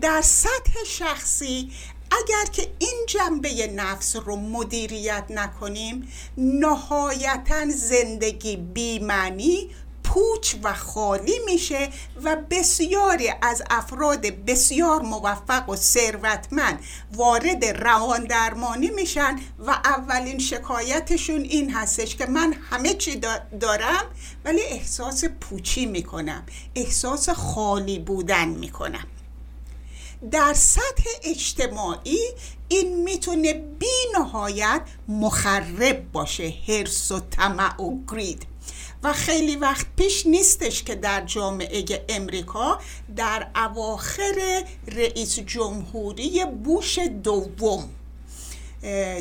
در 0.00 0.22
سطح 0.22 0.84
شخصی 0.86 1.70
اگر 2.10 2.50
که 2.52 2.72
این 2.78 3.06
جنبه 3.08 3.66
نفس 3.66 4.16
رو 4.16 4.36
مدیریت 4.36 5.24
نکنیم 5.30 6.08
نهایتا 6.36 7.70
زندگی 7.70 8.56
بیمعنی 8.56 9.70
پوچ 10.08 10.54
و 10.62 10.74
خالی 10.74 11.38
میشه 11.46 11.88
و 12.22 12.36
بسیاری 12.50 13.30
از 13.42 13.62
افراد 13.70 14.20
بسیار 14.20 15.02
موفق 15.02 15.68
و 15.68 15.76
ثروتمند 15.76 16.84
وارد 17.12 17.64
روان 17.64 18.24
درمانی 18.24 18.90
میشن 18.90 19.36
و 19.58 19.70
اولین 19.70 20.38
شکایتشون 20.38 21.40
این 21.40 21.74
هستش 21.74 22.16
که 22.16 22.26
من 22.26 22.54
همه 22.70 22.94
چی 22.94 23.20
دارم 23.60 24.04
ولی 24.44 24.60
احساس 24.62 25.24
پوچی 25.24 25.86
می‌کنم 25.86 26.42
احساس 26.74 27.28
خالی 27.28 27.98
بودن 27.98 28.48
می‌کنم. 28.48 29.06
در 30.30 30.54
سطح 30.54 31.04
اجتماعی 31.22 32.18
این 32.68 33.02
می‌تونه 33.02 33.52
بی 33.52 34.18
نهایت 34.18 34.80
مخرب 35.08 36.12
باشه 36.12 36.54
هرس 36.68 37.12
و 37.12 37.20
طمع 37.20 37.82
و 37.82 38.04
گرید. 38.08 38.46
و 39.02 39.12
خیلی 39.12 39.56
وقت 39.56 39.86
پیش 39.96 40.26
نیستش 40.26 40.82
که 40.82 40.94
در 40.94 41.24
جامعه 41.24 42.04
امریکا 42.08 42.78
در 43.16 43.46
اواخر 43.56 44.64
رئیس 44.88 45.38
جمهوری 45.38 46.44
بوش 46.64 46.98
دوم 46.98 47.88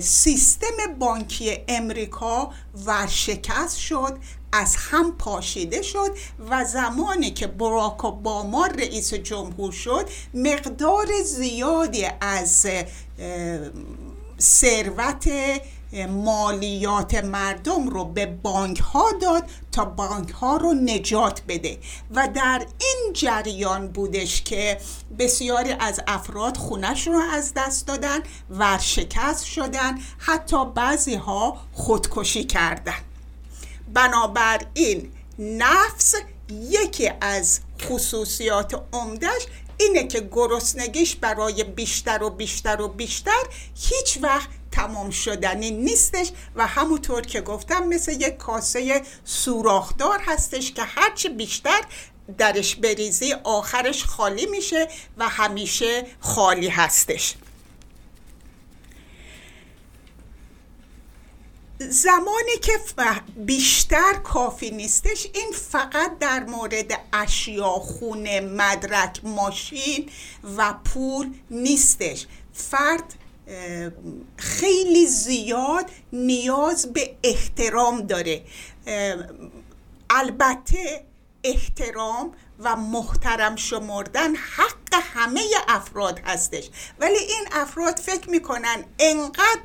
سیستم 0.01 0.93
بانکی 0.99 1.57
امریکا 1.67 2.51
ورشکست 2.86 3.78
شد 3.78 4.17
از 4.51 4.75
هم 4.75 5.17
پاشیده 5.17 5.82
شد 5.82 6.17
و 6.49 6.65
زمانی 6.65 7.32
که 7.32 7.47
براک 7.47 8.05
اوباما 8.05 8.65
رئیس 8.65 9.13
جمهور 9.13 9.71
شد 9.71 10.09
مقدار 10.34 11.07
زیادی 11.25 12.07
از 12.21 12.67
ثروت 14.39 15.30
مالیات 15.93 17.15
مردم 17.15 17.88
رو 17.88 18.05
به 18.05 18.25
بانک 18.25 18.79
ها 18.79 19.11
داد 19.21 19.43
تا 19.71 19.85
بانک 19.85 20.29
ها 20.29 20.57
رو 20.57 20.73
نجات 20.73 21.41
بده. 21.47 21.77
و 22.15 22.27
در 22.27 22.65
این 22.79 23.13
جریان 23.13 23.88
بودش 23.88 24.41
که 24.41 24.77
بسیاری 25.19 25.71
از 25.79 26.01
افراد 26.07 26.57
خونش 26.57 27.07
رو 27.07 27.21
از 27.33 27.53
دست 27.55 27.88
دادن 27.88 28.19
ورشکست 28.49 29.45
شدن 29.45 29.99
حتی 30.17 30.65
بعضی 30.65 31.15
ها 31.15 31.57
خودکشی 31.73 32.43
کردن. 32.43 32.93
بنابراین 33.93 35.11
نفس 35.39 36.15
یکی 36.49 37.11
از 37.21 37.59
خصوصیات 37.81 38.83
عمدش 38.93 39.45
اینه 39.77 40.07
که 40.07 40.29
گرسنگیش 40.31 41.15
برای 41.15 41.63
بیشتر 41.63 42.23
و 42.23 42.29
بیشتر 42.29 42.81
و 42.81 42.88
بیشتر 42.88 43.43
هیچ 43.75 44.19
وقت 44.21 44.49
تمام 44.78 45.09
شدنی 45.09 45.71
نیستش 45.71 46.32
و 46.55 46.67
همونطور 46.67 47.21
که 47.21 47.41
گفتم 47.41 47.88
مثل 47.88 48.11
یک 48.11 48.38
کاسه 48.38 49.01
سوراخدار 49.25 50.19
هستش 50.25 50.71
که 50.71 50.84
هرچی 50.84 51.30
بیشتر 51.30 51.82
درش 52.38 52.75
بریزی 52.75 53.34
آخرش 53.34 54.03
خالی 54.03 54.45
میشه 54.45 54.88
و 55.17 55.30
همیشه 55.30 56.05
خالی 56.19 56.67
هستش. 56.67 57.36
زمانی 61.80 62.57
که 62.61 62.71
بیشتر 63.36 64.13
کافی 64.13 64.71
نیستش 64.71 65.28
این 65.34 65.51
فقط 65.51 66.19
در 66.19 66.43
مورد 66.43 66.99
اشیا 67.13 67.69
خونه 67.69 68.39
مدرک 68.39 69.19
ماشین 69.23 70.09
و 70.57 70.73
پول 70.73 71.34
نیستش. 71.51 72.28
فرد 72.53 73.13
خیلی 74.37 75.05
زیاد 75.05 75.89
نیاز 76.13 76.93
به 76.93 77.15
احترام 77.23 78.01
داره. 78.01 78.41
البته 80.09 81.03
احترام 81.43 82.33
و 82.60 82.76
محترم 82.76 83.55
شمردن 83.55 84.36
حق 84.36 84.78
همه 85.14 85.41
افراد 85.68 86.20
هستش. 86.26 86.70
ولی 86.99 87.18
این 87.18 87.47
افراد 87.51 87.99
فکر 87.99 88.30
می‌کنن 88.30 88.86
انقدر 88.99 89.62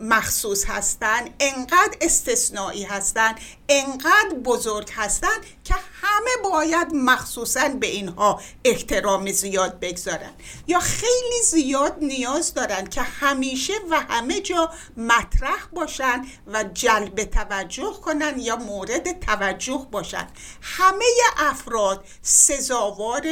مخصوص 0.00 0.64
هستن 0.66 1.28
انقدر 1.40 1.96
استثنایی 2.00 2.84
هستن 2.84 3.34
انقدر 3.68 4.34
بزرگ 4.44 4.90
هستن 4.96 5.36
که 5.64 5.74
همه 6.02 6.50
باید 6.50 6.94
مخصوصا 6.94 7.68
به 7.68 7.86
اینها 7.86 8.40
احترام 8.64 9.32
زیاد 9.32 9.80
بگذارن. 9.80 10.32
یا 10.66 10.80
خیلی 10.80 11.42
زیاد 11.44 11.96
نیاز 12.00 12.54
دارن 12.54 12.86
که 12.86 13.02
همیشه 13.02 13.74
و 13.90 14.00
همه 14.00 14.40
جا 14.40 14.70
مطرح 14.96 15.66
باشن 15.72 16.26
و 16.46 16.64
جلب 16.64 17.24
توجه 17.24 17.92
کنن 18.04 18.38
یا 18.38 18.56
مورد 18.56 19.20
توجه 19.20 19.86
باشن. 19.90 20.26
همه 20.62 21.04
افراد 21.36 21.95
سزاوار 22.22 23.26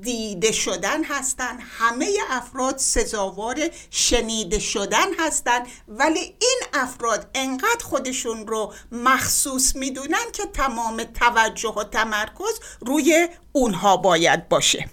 دیده 0.00 0.52
شدن 0.52 1.04
هستند. 1.04 1.58
همه 1.78 2.18
افراد 2.30 2.78
سزاوار 2.78 3.68
شنیده 3.90 4.58
شدن 4.58 5.14
هستند. 5.18 5.66
ولی 5.88 6.20
این 6.20 6.60
افراد 6.74 7.30
انقدر 7.34 7.84
خودشون 7.84 8.46
رو 8.46 8.74
مخصوص 8.92 9.76
می‌دونن 9.76 10.32
که 10.32 10.46
تمام 10.46 11.04
توجه 11.04 11.74
و 11.74 11.84
تمرکز 11.84 12.60
روی 12.80 13.28
اونها 13.52 13.96
باید 13.96 14.48
باشه. 14.48 14.90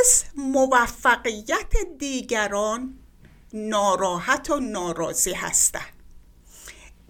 از 0.00 0.24
موفقیت 0.36 1.72
دیگران 1.98 2.98
ناراحت 3.52 4.50
و 4.50 4.60
ناراضی 4.60 5.32
هستند. 5.32 5.99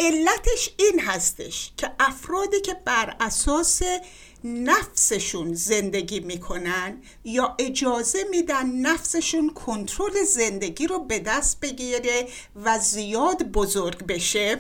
علتش 0.01 0.71
این 0.77 1.01
هستش 1.01 1.73
که 1.77 1.91
افرادی 2.01 2.61
که 2.61 2.75
بر 2.85 3.17
اساس 3.21 3.83
نفسشون 4.45 5.55
زندگی 5.55 6.21
می‌کنن 6.21 7.03
یا 7.25 7.57
اجازه 7.59 8.25
میدن 8.31 8.67
نفسشون 8.67 9.51
کنترل 9.51 10.25
زندگی 10.25 10.87
رو 10.87 10.99
به 10.99 11.19
دست 11.19 11.61
بگیره 11.61 12.29
و 12.65 12.79
زیاد 12.79 13.43
بزرگ 13.43 14.07
بشه 14.07 14.59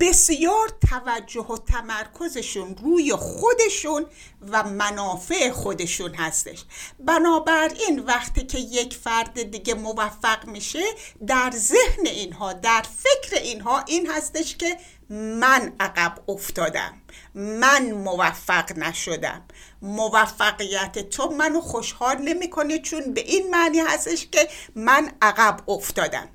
بسیار 0.00 0.68
توجه 0.90 1.40
و 1.40 1.56
تمرکزشون 1.56 2.76
روی 2.76 3.12
خودشون 3.12 4.06
و 4.48 4.62
منافع 4.62 5.50
خودشون 5.50 6.14
هستش. 6.14 6.64
بنابراین 6.98 7.98
وقتی 7.98 8.46
که 8.46 8.58
یک 8.58 8.94
فرد 8.94 9.42
دیگه 9.42 9.74
موفق 9.74 10.46
میشه 10.46 10.82
در 11.26 11.52
ذهن 11.54 12.06
اینها 12.06 12.52
در 12.52 12.84
فکر 12.96 13.36
اینها 13.36 13.84
این 13.86 14.10
هستش 14.10 14.56
که 14.56 14.76
من 15.10 15.72
عقب 15.80 16.18
افتادم 16.28 17.02
من 17.34 17.92
موفق 17.92 18.78
نشدم. 18.78 19.42
موفقیت 19.82 20.98
تو 20.98 21.30
منو 21.30 21.60
خوشحال 21.60 22.18
نمی‌کنه 22.18 22.78
چون 22.78 23.14
به 23.14 23.20
این 23.20 23.50
معنی 23.50 23.80
هستش 23.80 24.28
که 24.32 24.48
من 24.74 25.12
عقب 25.22 25.70
افتادم. 25.70 26.28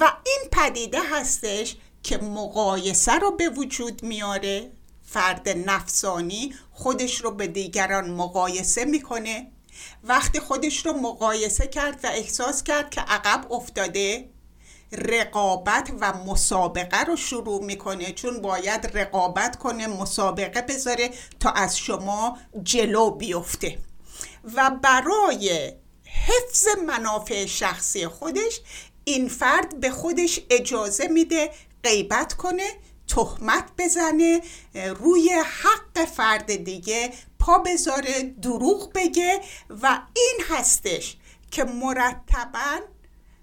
و 0.00 0.12
این 0.26 0.48
پدیده 0.52 0.98
هستش 1.12 1.76
که 2.02 2.18
مقایسه 2.18 3.12
رو 3.12 3.30
به 3.30 3.48
وجود 3.48 4.02
میاره 4.02 4.70
فرد 5.06 5.48
نفسانی 5.48 6.54
خودش 6.72 7.20
رو 7.20 7.30
به 7.30 7.46
دیگران 7.46 8.10
مقایسه 8.10 8.84
می‌کنه. 8.84 9.46
وقتی 10.04 10.40
خودش 10.40 10.86
رو 10.86 10.92
مقایسه 10.92 11.66
کرد 11.66 12.00
و 12.04 12.06
احساس 12.06 12.62
کرد 12.62 12.90
که 12.90 13.00
عقب 13.00 13.52
افتاده 13.52 14.28
رقابت 14.92 15.90
و 16.00 16.12
مسابقه 16.12 17.04
رو 17.04 17.16
شروع 17.16 17.64
می‌کنه. 17.64 18.12
چون 18.12 18.40
باید 18.42 18.90
رقابت 18.94 19.56
کنه 19.56 19.86
مسابقه 19.86 20.62
بذاره 20.62 21.10
تا 21.40 21.50
از 21.50 21.78
شما 21.78 22.38
جلو 22.62 23.10
بیفته. 23.10 23.78
و 24.54 24.70
برای 24.82 25.72
حفظ 26.04 26.66
منافع 26.86 27.46
شخصی 27.46 28.06
خودش 28.06 28.60
این 29.04 29.28
فرد 29.28 29.80
به 29.80 29.90
خودش 29.90 30.40
اجازه 30.50 31.08
میده 31.08 31.50
غیبت 31.84 32.34
کنه 32.34 32.70
تهمت 33.08 33.64
بزنه 33.78 34.40
روی 34.74 35.30
حق 35.30 36.04
فرد 36.04 36.64
دیگه 36.64 37.12
پا 37.38 37.58
بذاره 37.58 38.22
دروغ 38.22 38.92
بگه 38.94 39.40
و 39.82 40.00
این 40.14 40.40
هستش 40.48 41.16
که 41.50 41.64
مرتبا 41.64 42.80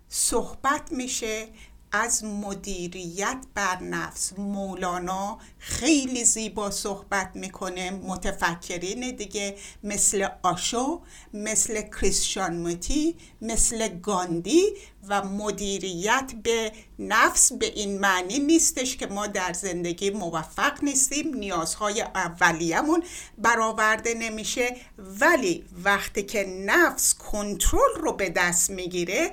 صحبت 0.10 0.92
میشه 0.92 1.48
از 1.92 2.24
مدیریت 2.24 3.38
بر 3.54 3.84
نفس. 3.84 4.34
مولانا 4.40 5.38
خیلی 5.60 6.26
زیبا 6.26 6.72
صحبت 6.72 7.32
می‌کنه 7.36 7.92
متفکرین 7.92 9.16
دیگه 9.16 9.58
مثل 9.84 10.28
آشو 10.44 11.02
مثل 11.34 11.82
کریستیان 11.82 12.58
موتی 12.58 13.16
مثل 13.42 13.88
گاندی 13.88 14.64
و 15.10 15.24
مدیریت 15.24 16.32
به 16.44 16.72
نفس 17.00 17.54
به 17.54 17.66
این 17.66 18.00
معنی 18.00 18.40
نیستش 18.40 18.98
که 18.98 19.08
ما 19.08 19.28
در 19.28 19.54
زندگی 19.54 20.10
موفق 20.10 20.84
نیستیم 20.84 21.34
نیازهای 21.34 22.02
اولیه‌مون 22.02 23.04
برآورده 23.38 24.14
نمیشه. 24.14 24.78
ولی 24.98 25.66
وقتی 25.84 26.24
که 26.24 26.44
نفس 26.44 27.14
کنترل 27.14 27.96
رو 27.96 28.14
به 28.14 28.30
دست 28.30 28.70
می‌گیره 28.70 29.32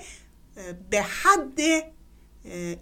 به 0.90 1.02
حد 1.02 1.60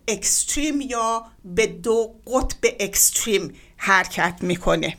اکستریم 0.09 0.81
یا 0.81 1.27
به 1.45 1.67
دو 1.67 2.15
قطب 2.27 2.75
اکستریم 2.81 3.55
حرکت 3.77 4.39
می‌کنه. 4.41 4.97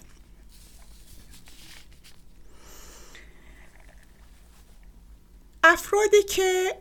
افرادی 5.64 6.24
که 6.24 6.81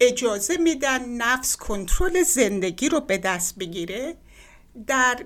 اجازه 0.00 0.56
میدن 0.56 1.08
نفس 1.08 1.56
کنترل 1.56 2.22
زندگی 2.22 2.88
رو 2.88 3.00
به 3.00 3.18
دست 3.18 3.58
بگیره. 3.58 4.16
در 4.86 5.24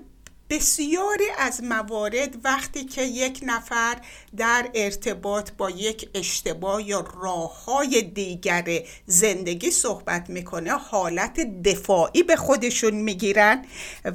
بسیاری 0.51 1.25
از 1.39 1.63
موارد 1.63 2.37
وقتی 2.45 2.85
که 2.85 3.03
یک 3.03 3.41
نفر 3.43 3.97
در 4.37 4.71
ارتباط 4.75 5.51
با 5.51 5.71
یک 5.71 6.09
اشتباه 6.15 6.89
یا 6.89 7.01
راه 7.23 7.65
های 7.65 8.03
دیگر 8.03 8.65
زندگی 9.07 9.71
صحبت 9.71 10.31
می‌کنه 10.31 10.71
حالت 10.71 11.41
دفاعی 11.41 12.23
به 12.23 12.37
خودشون 12.37 12.95
می‌گیرن 12.95 13.65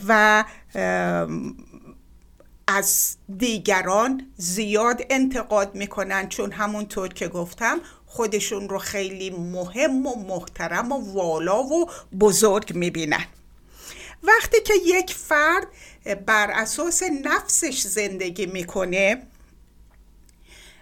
و 0.07 0.43
از 2.71 3.15
دیگران 3.37 4.27
زیاد 4.37 5.01
انتقاد 5.09 5.75
می‌کنن 5.75 6.29
چون 6.29 6.51
همونطور 6.51 7.07
که 7.07 7.27
گفتم 7.27 7.81
خودشون 8.05 8.69
رو 8.69 8.77
خیلی 8.77 9.29
مهم 9.29 10.05
و 10.05 10.15
محترم 10.15 10.91
و 10.91 11.13
والا 11.13 11.63
و 11.63 11.89
بزرگ 12.19 12.75
می‌بینن. 12.75 13.25
وقتی 14.23 14.61
که 14.61 14.73
یک 14.85 15.13
فرد 15.13 15.67
بر 16.25 16.51
اساس 16.51 17.03
نفسش 17.03 17.81
زندگی 17.81 18.45
می‌کنه 18.45 19.23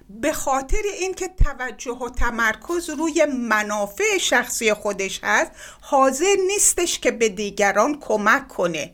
به 0.09 0.33
خاطر 0.33 0.81
اینکه 0.99 1.27
توجه 1.27 1.91
و 1.91 2.09
تمرکز 2.09 2.89
روی 2.89 3.25
منافع 3.25 4.17
شخصی 4.17 4.73
خودش 4.73 5.19
هست 5.23 5.51
حاضر 5.81 6.35
نیستش 6.47 6.99
که 6.99 7.11
به 7.11 7.29
دیگران 7.29 7.99
کمک 7.99 8.47
کنه. 8.47 8.93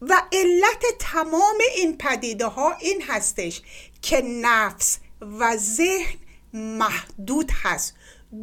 و 0.00 0.22
علت 0.32 0.84
تمام 0.98 1.58
این 1.76 1.98
پدیده 1.98 2.46
ها 2.46 2.72
این 2.80 3.02
هستش 3.02 3.62
که 4.02 4.22
نفس 4.22 4.98
و 5.20 5.56
ذهن 5.56 6.18
محدود 6.52 7.50
هست. 7.62 7.94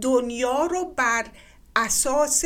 دنیا 0.02 0.66
رو 0.66 0.86
بر 0.86 1.26
اساس 1.76 2.44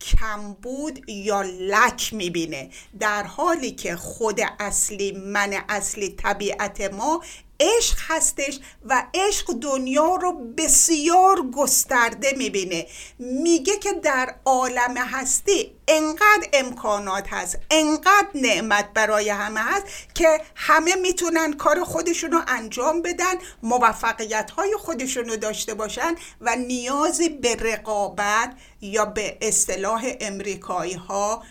کمبود 0.00 1.08
یا 1.08 1.42
لک 1.42 2.14
می‌بینه 2.14 2.70
در 3.00 3.22
حالی 3.22 3.70
که 3.70 3.96
خود 3.96 4.40
اصلی 4.60 5.12
من 5.12 5.64
اصلی 5.68 6.08
طبیعت 6.08 6.80
ما 6.80 7.22
عشق 7.60 7.98
هستش 8.08 8.58
و 8.84 9.06
عشق 9.14 9.52
دنیا 9.52 10.14
رو 10.14 10.32
بسیار 10.32 11.42
گسترده 11.54 12.32
می‌بینه. 12.36 12.86
میگه 13.18 13.76
که 13.76 13.92
در 13.92 14.34
عالم 14.44 14.96
هستی 14.96 15.72
انقدر 15.88 16.48
امکانات 16.52 17.28
هست 17.28 17.58
انقدر 17.70 18.28
نعمت 18.34 18.92
برای 18.94 19.28
همه 19.28 19.60
هست 19.60 19.84
که 20.14 20.40
همه 20.54 20.94
می‌تونن 20.94 21.52
کار 21.52 21.84
خودشون 21.84 22.32
رو 22.32 22.40
انجام 22.48 23.02
بدن 23.02 23.34
موفقیت 23.62 24.50
های 24.50 24.76
خودشون 24.78 25.24
رو 25.24 25.36
داشته 25.36 25.74
باشن 25.74 26.14
و 26.40 26.56
نیازی 26.56 27.28
به 27.28 27.54
رقابت 27.54 28.54
یا 28.80 29.04
به 29.04 29.38
اصطلاح 29.40 30.12
امریکایی 30.20 30.94
ها 30.94 31.42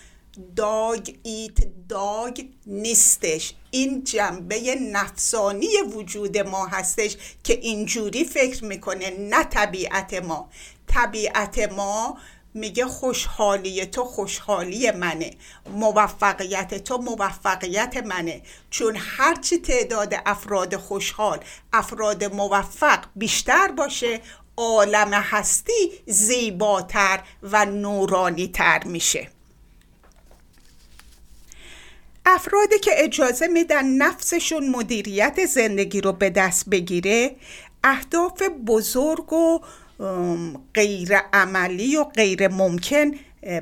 داگ 0.56 1.16
ایت 1.24 1.58
داگ 1.90 2.46
نیستش. 2.66 3.54
این 3.72 4.04
جنبه 4.04 4.76
نفسانی 4.76 5.68
وجود 5.96 6.38
ما 6.38 6.66
هستش 6.66 7.18
که 7.44 7.54
اینجوری 7.54 8.24
فکر 8.24 8.66
می‌کنه 8.66 9.10
نه 9.20 9.44
طبیعت 9.44 10.14
ما. 10.14 10.50
طبیعت 10.88 11.72
ما 11.72 12.18
میگه 12.54 12.86
خوشحالی 12.86 13.86
تو 13.86 14.04
خوشحالی 14.04 14.92
منه. 14.92 15.32
موفقیت 15.70 16.84
تو 16.84 16.98
موفقیت 16.98 17.98
منه. 18.06 18.42
چون 18.70 18.96
هرچی 19.00 19.58
تعداد 19.58 20.14
افراد 20.26 20.76
خوشحال 20.76 21.40
افراد 21.74 22.24
موفق 22.24 23.00
بیشتر 23.16 23.68
باشه 23.68 24.22
عالم 24.58 25.14
هستی 25.14 25.92
زیباتر 26.06 27.20
و 27.44 27.66
نورانی 27.66 28.48
تر 28.48 28.84
میشه. 28.84 29.28
افرادی 32.36 32.80
که 32.80 32.92
اجازه 32.96 33.48
میدن 33.48 33.88
نفسشون 33.88 34.70
مدیریت 34.70 35.46
زندگی 35.46 36.02
رو 36.02 36.14
به 36.14 36.30
دست 36.30 36.70
بگیره 36.70 37.36
اهداف 37.84 38.42
بزرگ 38.68 39.34
و 39.34 39.60
غیر 40.74 41.18
عملی 41.34 41.96
و 41.96 42.04
غیر 42.04 42.48
ممکن 42.48 43.12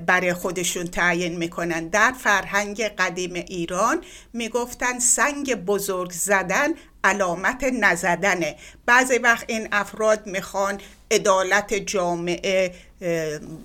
برای 0.06 0.34
خودشون 0.34 0.88
تعیین 0.88 1.38
می‌کنن. 1.38 1.88
در 1.88 2.12
فرهنگ 2.12 2.82
قدیم 2.82 3.34
ایران 3.34 4.02
می‌گفتن 4.34 5.00
سنگ 5.00 5.56
بزرگ 5.56 6.12
زدن 6.12 6.74
علامت 7.04 7.64
نزدنه. 7.64 8.56
بعضی 8.86 9.18
وقت 9.18 9.46
این 9.48 9.68
افراد 9.72 10.28
می‌خوان 10.28 10.82
عدالت 11.12 11.74
جامعه 11.74 12.74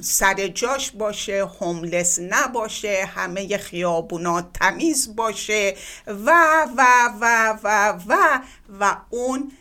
سر 0.01 0.49
جاش 0.49 0.91
باشه 0.91 1.45
هوملس 1.45 2.19
نباشه 2.19 3.05
همه 3.15 3.59
خیابونات 3.59 4.47
تمیز 4.55 5.17
باشه 5.17 5.75
و 6.07 6.33
و 6.77 6.85
و 7.21 7.59
و 7.63 7.99
و 8.09 8.41
و 8.81 8.97
اون 9.11 9.53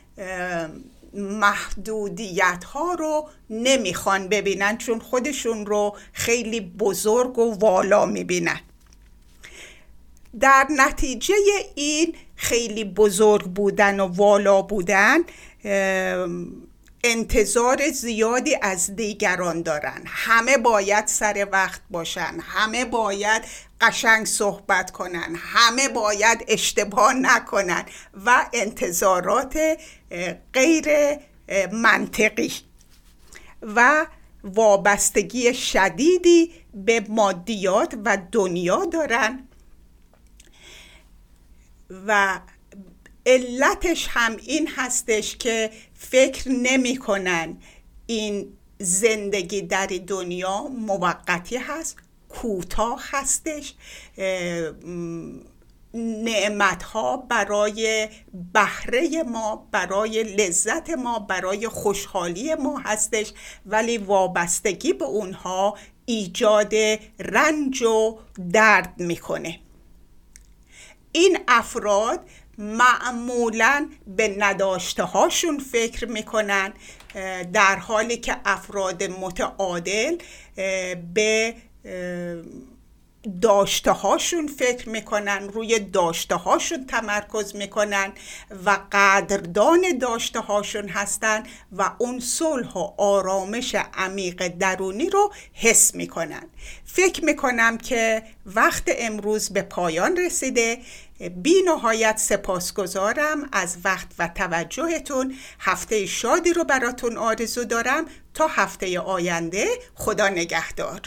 محدودیت 1.13 2.63
ها 2.63 2.93
رو 2.93 3.29
نمی‌خوان 3.49 4.27
ببینن 4.27 4.77
چون 4.77 4.99
خودشون 4.99 5.65
رو 5.65 5.95
خیلی 6.13 6.61
بزرگ 6.61 7.39
و 7.39 7.59
والا 7.59 8.05
می‌بینن. 8.05 8.59
در 10.39 10.67
نتیجه 10.77 11.34
این 11.75 12.15
خیلی 12.36 12.84
بزرگ 12.84 13.45
بودن 13.45 13.99
و 13.99 14.05
والا 14.05 14.61
بودن 14.61 15.17
انتظار 17.04 17.91
زیادی 17.91 18.58
از 18.62 18.95
دیگران 18.95 19.62
دارن. 19.62 20.04
همه 20.06 20.58
باید 20.58 21.08
سر 21.08 21.47
وقت 21.52 21.82
باشن. 21.89 22.39
همه 22.41 22.86
باید 22.86 23.43
قشنگ 23.82 24.26
صحبت 24.26 24.91
کنن. 24.91 25.36
همه 25.36 25.89
باید 25.89 26.45
اشتباه 26.47 27.14
نکنن 27.14 27.86
و 28.26 28.49
انتظارات 28.54 29.60
غیر 30.54 30.88
منطقی 31.72 32.54
و 33.62 34.06
وابستگی 34.43 35.54
شدیدی 35.54 36.54
به 36.74 37.06
مادیات 37.10 37.93
و 38.06 38.18
دنیا 38.32 38.86
دارن. 38.86 39.47
و 42.08 42.39
علتش 43.26 44.08
هم 44.10 44.38
این 44.38 44.70
هستش 44.76 45.38
که 45.38 45.72
فکر 46.10 46.49
نمی‌کنن 46.49 47.58
این 48.06 48.58
زندگی 48.80 49.62
در 49.62 49.88
دنیا 50.08 50.62
موقتی 50.62 51.58
هست 51.58 51.97
کوتاه 52.30 53.02
هستش 53.12 53.74
نعمت 55.93 56.84
ها 56.84 57.18
برای 57.18 58.10
بهره 58.54 59.24
ما 59.24 59.68
برای 59.72 60.24
لذت 60.24 60.89
ما 60.89 61.20
برای 61.20 61.68
خوشحالی 61.68 62.56
ما 62.56 62.80
هستش 62.80 63.34
ولی 63.66 63.97
وابستگی 63.97 64.93
به 64.93 65.06
اونها 65.06 65.78
ایجاد 66.06 66.74
رنج 67.20 67.82
و 67.82 68.20
درد 68.52 68.93
می‌کنه. 68.97 69.60
این 71.12 71.38
افراد 71.47 72.20
معمولا 72.62 73.89
به 74.07 74.36
نداشته 74.39 75.03
هاشون 75.03 75.59
فکر 75.59 76.05
می‌کنن 76.05 76.74
در 77.53 77.76
حالی 77.76 78.18
که 78.18 78.36
افراد 78.45 79.03
متعادل 79.03 80.18
به 81.14 81.55
داشته 83.41 83.91
هاشون 83.91 84.47
فکر 84.47 84.89
می‌کنن 84.89 85.49
روی 85.49 85.80
داشته 85.80 86.36
هاشون 86.36 86.86
تمرکز 86.86 87.55
می‌کنن 87.55 88.13
و 88.65 88.78
قدردان 88.91 89.97
داشته 90.01 90.39
هاشون 90.39 90.89
هستن 90.89 91.43
و 91.72 91.91
اون 91.97 92.19
صلح 92.19 92.74
و 92.74 92.88
آرامش 92.97 93.76
عمیق 93.93 94.47
درونی 94.47 95.09
رو 95.09 95.34
حس 95.53 95.95
می‌کنن. 95.95 96.43
فکر 96.86 97.26
می‌کنم 97.26 97.78
که 97.78 98.24
وقت 98.45 98.84
امروز 98.88 99.49
به 99.49 99.61
پایان 99.61 100.17
رسیده. 100.17 100.78
بی 101.36 101.61
نهایت 101.65 102.17
سپاسگزارم 102.17 103.49
از 103.51 103.78
وقت 103.84 104.07
و 104.19 104.28
توجهتون. 104.36 105.36
هفته 105.59 106.05
شادی 106.05 106.53
رو 106.53 106.63
براتون 106.63 107.17
آرزو 107.17 107.63
دارم. 107.63 108.05
تا 108.34 108.47
هفته 108.47 108.99
آینده 108.99 109.67
خدا 109.95 110.28
نگهدار. 110.28 111.01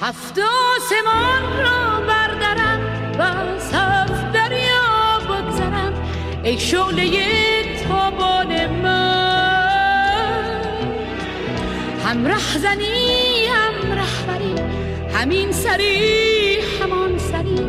هفت 0.00 0.38
آسمان 0.38 1.42
را 1.58 2.00
بردارم 2.00 2.80
و 3.18 3.22
هفت 3.76 4.32
دریا 4.32 5.18
بگذرم. 5.28 5.92
ای 6.44 6.58
شعله 6.58 7.08
تابان 7.88 8.66
من 8.66 9.36
هم 12.04 12.26
رهزنی 12.26 13.46
هم 13.46 13.92
رهبری 13.92 14.54
همین 15.14 15.52
سری 15.52 16.58
همان 16.82 17.18
سری. 17.18 17.60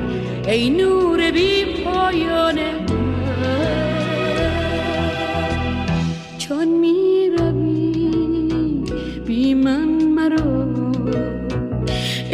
ای 0.47 0.69
نور 0.69 1.31
بی 1.31 1.83
پایان 1.83 2.59
چون 6.37 6.67
می 6.67 7.29
روی 7.37 8.09
بی 9.25 9.53
من 9.53 9.87
مرو 9.87 10.56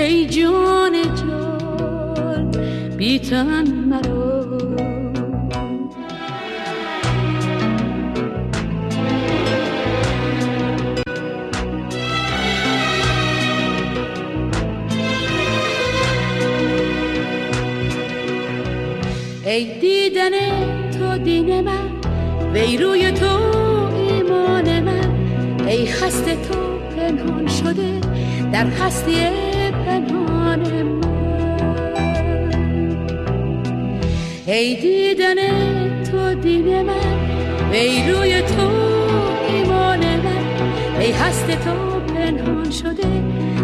ای 0.04 0.26
جان 0.26 0.94
جان 1.16 2.52
بی 2.98 3.20
تن 3.20 3.68
مرو. 3.68 4.44
ای 19.46 19.80
دیدن 19.80 20.32
تو 20.92 21.18
دین 21.18 21.62
من 21.62 21.90
وی 22.54 22.78
روی 22.78 23.12
تو 23.12 23.26
ایمان 23.96 24.80
من. 24.80 25.68
ای 25.68 25.86
خست 25.86 26.26
تو 26.26 26.78
پنهان 26.98 27.48
شده 27.48 28.00
در 28.52 28.66
هستی 28.66 29.53
من. 29.86 31.02
ای 34.46 34.76
دیدن 34.76 35.36
تو 36.04 36.34
دین 36.34 36.82
من. 36.82 36.94
ای 37.74 38.12
روی 38.12 38.42
تو 38.42 38.70
ایمان 39.48 40.00
من. 40.00 40.44
ای 41.00 41.12
هست 41.12 41.48
تو 41.48 42.00
پنهان 42.14 42.72
شده. 42.72 43.08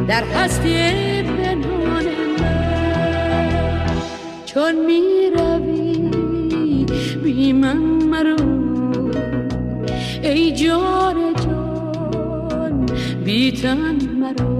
در 0.08 0.24
هستی 0.24 0.74
پنهان 1.24 2.06
من. 2.40 2.60
چون 4.46 4.76
می 4.86 5.30
روی 5.36 6.86
بی 7.24 7.54
من 7.54 7.78
مرو. 7.78 8.36
ای 10.24 10.52
جان 10.52 11.34
جان 11.36 12.86
بی 13.26 13.52
تن 13.52 13.98
مرو. 14.20 14.59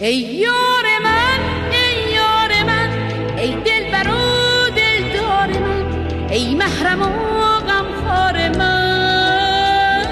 ای 0.00 0.16
یار 0.16 0.84
من 1.04 1.40
ای 1.72 2.12
یار 2.14 2.64
من 2.66 2.90
ای 3.38 3.54
دل 3.54 3.90
برو 3.92 4.70
دل 4.76 5.18
دار 5.18 5.46
من 5.46 5.84
ای 6.30 6.54
محرم 6.54 7.02
و 7.02 7.60
غمخوار 7.60 8.48
من 8.48 10.06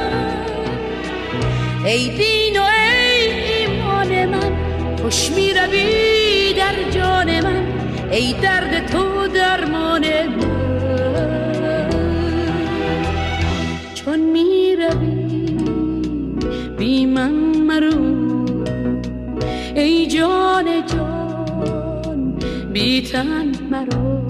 ای 1.84 2.08
دین 2.08 2.60
و 2.60 2.62
ای 2.62 3.28
ایمان 3.28 4.24
من 4.24 4.56
خوش 5.02 5.30
می 5.30 5.52
روی 5.52 6.52
در 6.52 6.90
جان 6.90 7.40
من 7.40 7.66
ای 8.10 8.32
درد 8.32 8.86
تو 8.86 9.13
تن 23.12 23.52
مرو. 23.70 24.24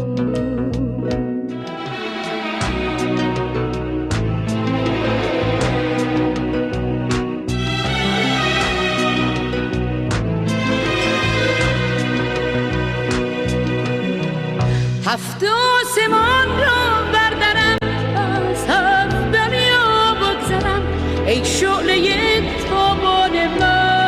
هفت 15.07 15.45
آسمان 15.45 16.49
را 16.59 17.03
بردارم 17.13 17.79
از 18.17 18.67
هفت 18.67 19.09
دنیا 19.33 20.15
بگذرم 20.15 20.83
ای 21.27 21.45
شعله 21.45 22.43
تابان 22.69 23.35
من. 23.61 24.05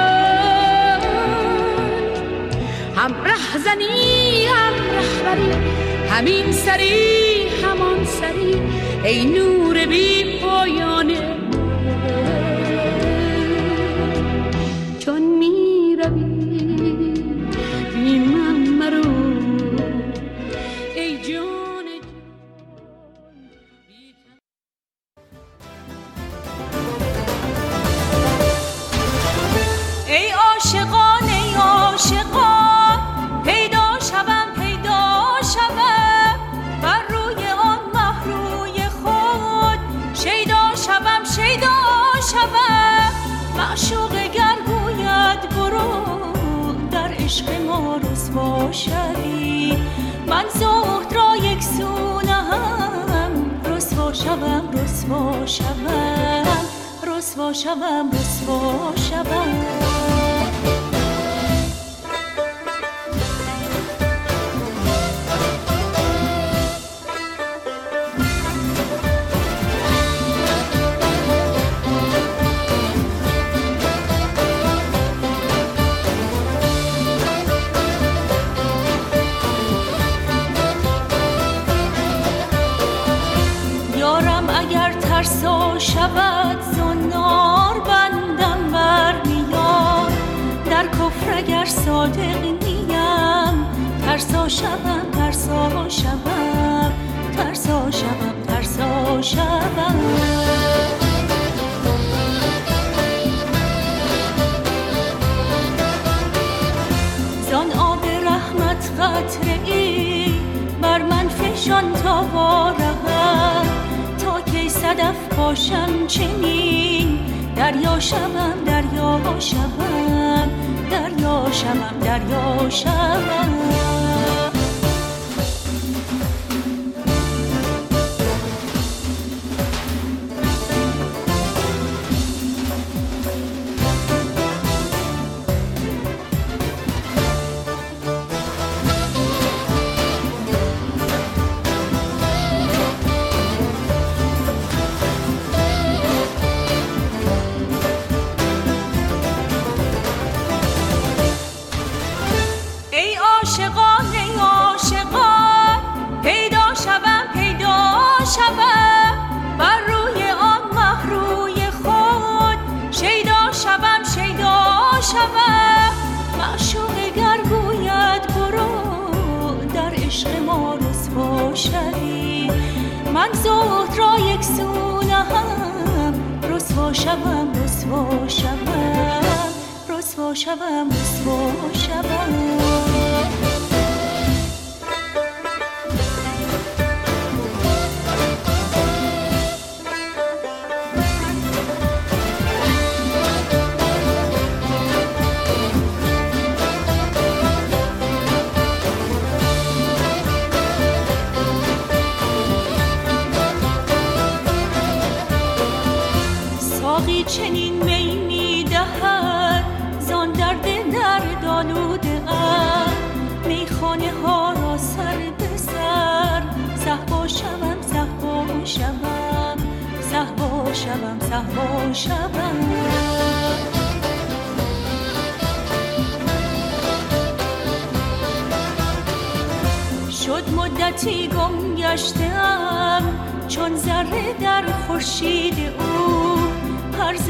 هم 2.96 3.14
رهزنی 3.24 3.86
هم 3.86 4.05
همین 6.11 6.53
سری 6.53 7.49
همان 7.62 8.05
سری 8.05 8.55
ای 9.05 9.24
نور 9.24 9.87
بی 9.87 10.15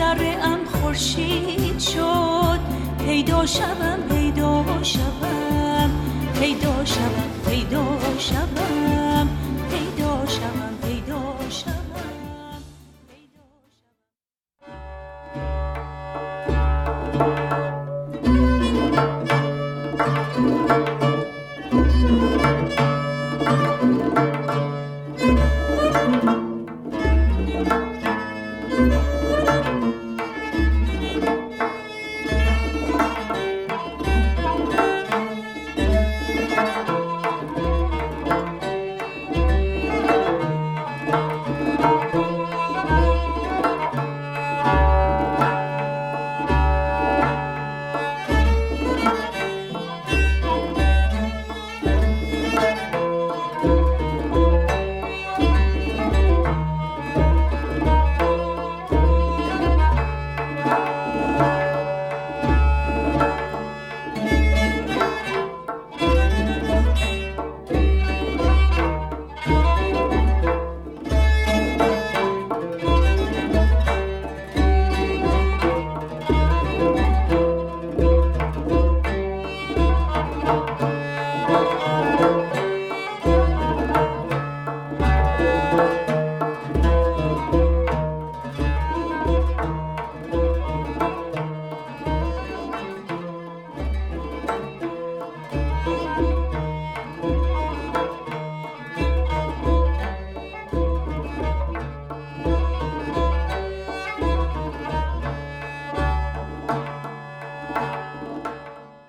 ذره 0.06 0.36
ام 0.44 0.64
خورشید 0.64 1.78
شد. 1.78 2.60
پیدا 2.98 3.46
شوم 3.46 3.98
پیدا 4.08 4.64
شوم. 4.82 5.90
پیدا 6.40 6.84
شوم 6.84 7.30
پیدا 7.48 7.84
شوم. 8.18 9.28
پیدا 9.70 10.26
شوم. 10.26 10.65